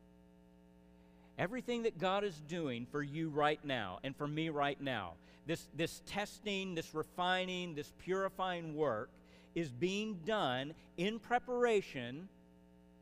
Everything 1.39 1.83
that 1.83 1.99
God 1.99 2.23
is 2.23 2.41
doing 2.49 2.87
for 2.91 3.03
you 3.03 3.29
right 3.29 3.63
now 3.65 3.99
and 4.05 4.15
for 4.17 4.27
me 4.27 4.49
right 4.51 4.81
now, 4.81 5.15
this, 5.47 5.67
this 5.77 6.01
testing, 6.07 6.75
this 6.75 6.95
refining, 6.95 7.75
this 7.75 7.93
purifying 7.99 8.77
work 8.77 9.11
is 9.55 9.71
being 9.71 10.21
done 10.25 10.75
in 10.97 11.19
preparation 11.19 12.29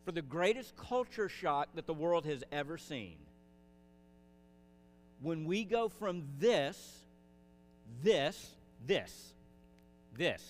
for 0.05 0.13
the 0.13 0.23
greatest 0.23 0.77
culture 0.77 1.29
shock 1.29 1.69
that 1.75 1.87
the 1.87 1.95
world 1.95 2.25
has 2.27 2.43
ever 2.51 2.79
seen. 2.79 3.17
When 5.21 5.45
we 5.45 5.65
go 5.65 5.89
from 5.89 6.25
this 6.41 7.02
this, 8.03 8.51
this, 8.87 9.33
this 10.17 10.43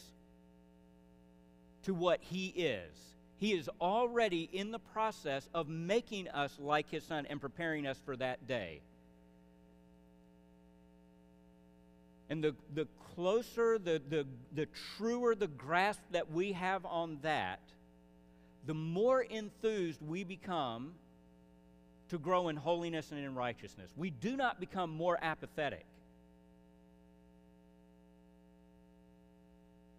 to 1.85 1.95
what 1.95 2.21
He 2.23 2.49
is. 2.49 2.91
He 3.37 3.53
is 3.53 3.69
already 3.81 4.49
in 4.53 4.71
the 4.71 4.79
process 4.79 5.49
of 5.53 5.69
making 5.69 6.29
us 6.29 6.57
like 6.61 6.91
His 6.91 7.05
Son 7.05 7.27
and 7.29 7.41
preparing 7.41 7.87
us 7.87 7.99
for 8.05 8.17
that 8.17 8.47
day. 8.47 8.81
And 12.31 12.43
the, 12.43 12.55
the 12.75 12.87
closer, 13.15 13.79
the, 13.79 14.01
the, 14.09 14.27
the 14.55 14.67
truer 14.97 15.35
the 15.35 15.49
grasp 15.49 16.01
that 16.13 16.31
we 16.31 16.53
have 16.53 16.87
on 16.87 17.19
that, 17.23 17.61
the 18.67 18.75
more 18.75 19.23
enthused 19.23 20.01
we 20.01 20.25
become 20.25 20.93
to 22.09 22.19
grow 22.19 22.49
in 22.49 22.57
holiness 22.57 23.11
and 23.11 23.21
in 23.21 23.35
righteousness. 23.35 23.91
We 23.97 24.11
do 24.11 24.37
not 24.37 24.61
become 24.61 24.91
more 24.91 25.19
apathetic. 25.21 25.85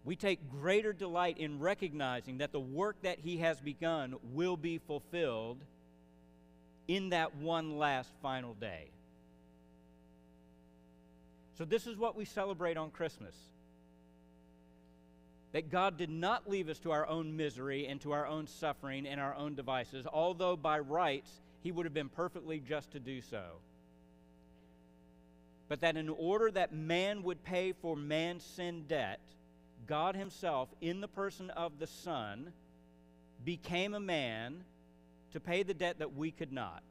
We 0.06 0.16
take 0.16 0.52
greater 0.52 0.92
delight 0.92 1.38
in 1.38 1.60
recognizing 1.60 2.40
that 2.40 2.52
the 2.52 2.60
work 2.60 3.02
that 3.04 3.20
He 3.20 3.38
has 3.38 3.60
begun 3.60 4.16
will 4.34 4.58
be 4.58 4.78
fulfilled 4.78 5.64
in 6.88 7.10
that 7.10 7.36
one 7.36 7.78
last 7.78 8.10
final 8.22 8.54
day. 8.54 8.90
So, 11.58 11.66
this 11.66 11.88
is 11.88 11.98
what 11.98 12.16
we 12.16 12.26
celebrate 12.26 12.78
on 12.78 12.92
Christmas. 12.92 13.36
That 15.54 15.70
God 15.70 15.98
did 15.98 16.10
not 16.10 16.50
leave 16.50 16.68
us 16.68 16.80
to 16.80 16.92
our 16.92 17.08
own 17.08 17.38
misery 17.38 17.88
and 17.88 18.02
to 18.02 18.12
our 18.12 18.26
own 18.26 18.48
suffering 18.48 19.08
and 19.08 19.22
our 19.22 19.36
own 19.36 19.54
devices, 19.56 20.06
although 20.12 20.58
by 20.58 20.80
rights 20.80 21.30
He 21.62 21.72
would 21.72 21.86
have 21.86 21.94
been 21.94 22.10
perfectly 22.10 22.60
just 22.60 22.92
to 22.92 23.00
do 23.00 23.22
so. 23.22 23.44
But 25.70 25.80
that 25.82 25.96
in 25.96 26.10
order 26.10 26.52
that 26.52 26.74
man 26.74 27.24
would 27.24 27.44
pay 27.44 27.72
for 27.72 27.96
man's 27.96 28.44
sin 28.44 28.84
debt, 28.88 29.22
God 29.88 30.16
Himself, 30.16 30.70
in 30.82 31.02
the 31.02 31.08
person 31.08 31.50
of 31.52 31.80
the 31.80 31.88
Son, 31.88 32.54
became 33.44 33.94
a 33.94 34.00
man 34.00 34.64
to 35.32 35.40
pay 35.40 35.64
the 35.64 35.74
debt 35.74 36.00
that 36.00 36.16
we 36.16 36.32
could 36.32 36.52
not. 36.52 36.84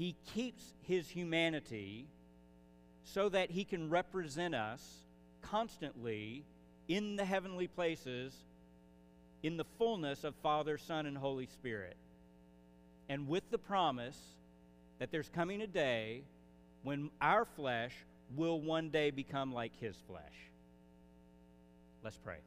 he 0.00 0.16
keeps 0.32 0.64
his 0.88 1.10
humanity 1.10 2.06
so 3.04 3.28
that 3.28 3.50
he 3.50 3.64
can 3.64 3.90
represent 3.90 4.54
us 4.54 4.82
constantly 5.42 6.42
in 6.88 7.16
the 7.16 7.24
heavenly 7.26 7.66
places 7.66 8.32
in 9.42 9.58
the 9.58 9.66
fullness 9.76 10.24
of 10.24 10.34
Father, 10.36 10.78
Son, 10.78 11.04
and 11.04 11.18
Holy 11.18 11.44
Spirit. 11.44 11.98
And 13.10 13.28
with 13.28 13.42
the 13.50 13.58
promise 13.58 14.18
that 15.00 15.10
there's 15.10 15.28
coming 15.28 15.60
a 15.60 15.66
day 15.66 16.22
when 16.82 17.10
our 17.20 17.44
flesh 17.44 17.92
will 18.36 18.60
one 18.60 18.90
day 18.90 19.10
become 19.10 19.52
like 19.52 19.72
his 19.80 19.96
flesh. 20.06 20.22
Let's 22.02 22.16
pray. 22.18 22.38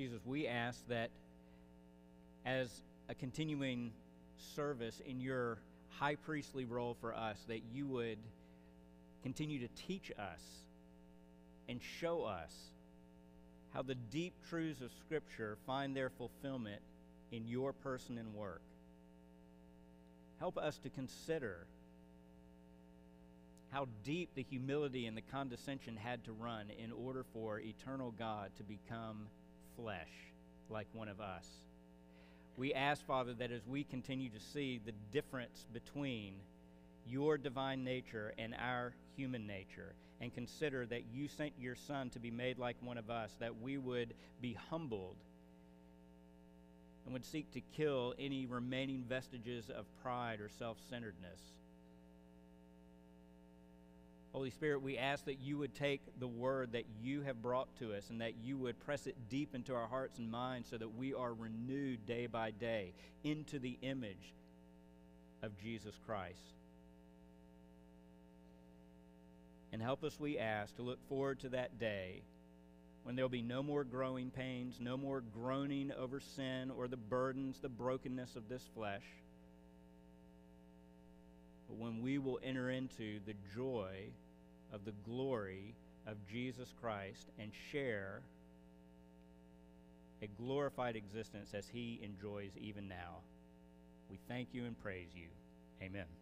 Jesus, 0.00 0.24
we 0.24 0.46
ask 0.46 0.80
that 0.88 1.10
as 2.46 2.70
a 3.10 3.14
continuing 3.14 3.92
service 4.56 4.98
in 5.06 5.20
your 5.20 5.58
high 5.90 6.14
priestly 6.14 6.64
role 6.64 6.96
for 7.02 7.14
us, 7.14 7.36
that 7.48 7.60
you 7.74 7.86
would 7.86 8.16
continue 9.22 9.58
to 9.58 9.68
teach 9.86 10.10
us 10.18 10.40
and 11.68 11.82
show 12.00 12.22
us 12.22 12.50
how 13.74 13.82
the 13.82 13.94
deep 13.94 14.32
truths 14.48 14.80
of 14.80 14.90
Scripture 15.04 15.58
find 15.66 15.94
their 15.94 16.08
fulfillment 16.08 16.80
in 17.30 17.46
your 17.46 17.74
person 17.74 18.16
and 18.16 18.34
work. 18.34 18.62
Help 20.38 20.56
us 20.56 20.78
to 20.78 20.88
consider 20.88 21.66
how 23.68 23.86
deep 24.02 24.30
the 24.34 24.46
humility 24.48 25.04
and 25.04 25.14
the 25.14 25.24
condescension 25.30 25.94
had 25.94 26.24
to 26.24 26.32
run 26.32 26.68
in 26.82 26.90
order 26.90 27.22
for 27.34 27.60
eternal 27.60 28.14
God 28.18 28.50
to 28.56 28.62
become 28.62 29.26
flesh 29.76 30.08
like 30.68 30.86
one 30.92 31.08
of 31.08 31.20
us. 31.20 31.46
We 32.56 32.74
ask, 32.74 33.04
Father, 33.06 33.32
that 33.34 33.50
as 33.50 33.66
we 33.66 33.84
continue 33.84 34.28
to 34.30 34.40
see 34.40 34.80
the 34.84 34.92
difference 35.12 35.66
between 35.72 36.34
your 37.06 37.38
divine 37.38 37.84
nature 37.84 38.34
and 38.38 38.54
our 38.54 38.92
human 39.16 39.46
nature, 39.46 39.94
and 40.20 40.34
consider 40.34 40.86
that 40.86 41.02
you 41.12 41.28
sent 41.28 41.52
your 41.58 41.74
Son 41.74 42.10
to 42.10 42.18
be 42.18 42.30
made 42.30 42.58
like 42.58 42.76
one 42.82 42.98
of 42.98 43.10
us, 43.10 43.34
that 43.40 43.60
we 43.60 43.78
would 43.78 44.12
be 44.40 44.56
humbled 44.70 45.16
and 47.04 47.12
would 47.14 47.24
seek 47.24 47.50
to 47.52 47.60
kill 47.76 48.14
any 48.18 48.46
remaining 48.46 49.02
vestiges 49.08 49.70
of 49.70 49.86
pride 50.02 50.40
or 50.40 50.50
self 50.58 50.76
centeredness 50.90 51.40
Holy 54.32 54.50
Spirit, 54.50 54.80
we 54.80 54.96
ask 54.96 55.24
that 55.24 55.40
you 55.40 55.58
would 55.58 55.74
take 55.74 56.02
the 56.20 56.28
word 56.28 56.72
that 56.72 56.84
you 57.02 57.22
have 57.22 57.42
brought 57.42 57.74
to 57.80 57.94
us 57.94 58.10
and 58.10 58.20
that 58.20 58.34
you 58.44 58.56
would 58.56 58.78
press 58.78 59.08
it 59.08 59.16
deep 59.28 59.54
into 59.56 59.74
our 59.74 59.88
hearts 59.88 60.18
and 60.18 60.30
minds 60.30 60.68
so 60.68 60.78
that 60.78 60.96
we 60.96 61.12
are 61.12 61.34
renewed 61.34 62.06
day 62.06 62.26
by 62.26 62.52
day 62.52 62.92
into 63.24 63.58
the 63.58 63.76
image 63.82 64.34
of 65.42 65.58
Jesus 65.60 65.94
Christ. 66.06 66.38
And 69.72 69.82
help 69.82 70.04
us, 70.04 70.18
we 70.18 70.38
ask, 70.38 70.76
to 70.76 70.82
look 70.82 70.98
forward 71.08 71.40
to 71.40 71.48
that 71.50 71.78
day 71.80 72.22
when 73.02 73.16
there 73.16 73.24
will 73.24 73.30
be 73.30 73.42
no 73.42 73.62
more 73.62 73.82
growing 73.82 74.30
pains, 74.30 74.76
no 74.78 74.96
more 74.96 75.22
groaning 75.34 75.90
over 75.98 76.20
sin 76.20 76.70
or 76.70 76.86
the 76.86 76.96
burdens, 76.96 77.58
the 77.60 77.68
brokenness 77.68 78.36
of 78.36 78.48
this 78.48 78.68
flesh, 78.74 79.04
but 81.70 81.78
when 81.78 82.02
we 82.02 82.18
will 82.18 82.40
enter 82.42 82.70
into 82.70 83.20
the 83.26 83.34
joy 83.54 84.08
of 84.72 84.84
the 84.84 84.94
glory 85.04 85.74
of 86.06 86.16
Jesus 86.30 86.74
Christ 86.80 87.28
and 87.38 87.52
share 87.70 88.22
a 90.22 90.26
glorified 90.26 90.96
existence 90.96 91.54
as 91.54 91.68
he 91.68 92.00
enjoys 92.02 92.50
even 92.60 92.88
now. 92.88 93.20
We 94.10 94.18
thank 94.28 94.48
you 94.52 94.64
and 94.64 94.78
praise 94.82 95.10
you. 95.14 95.28
Amen. 95.80 96.19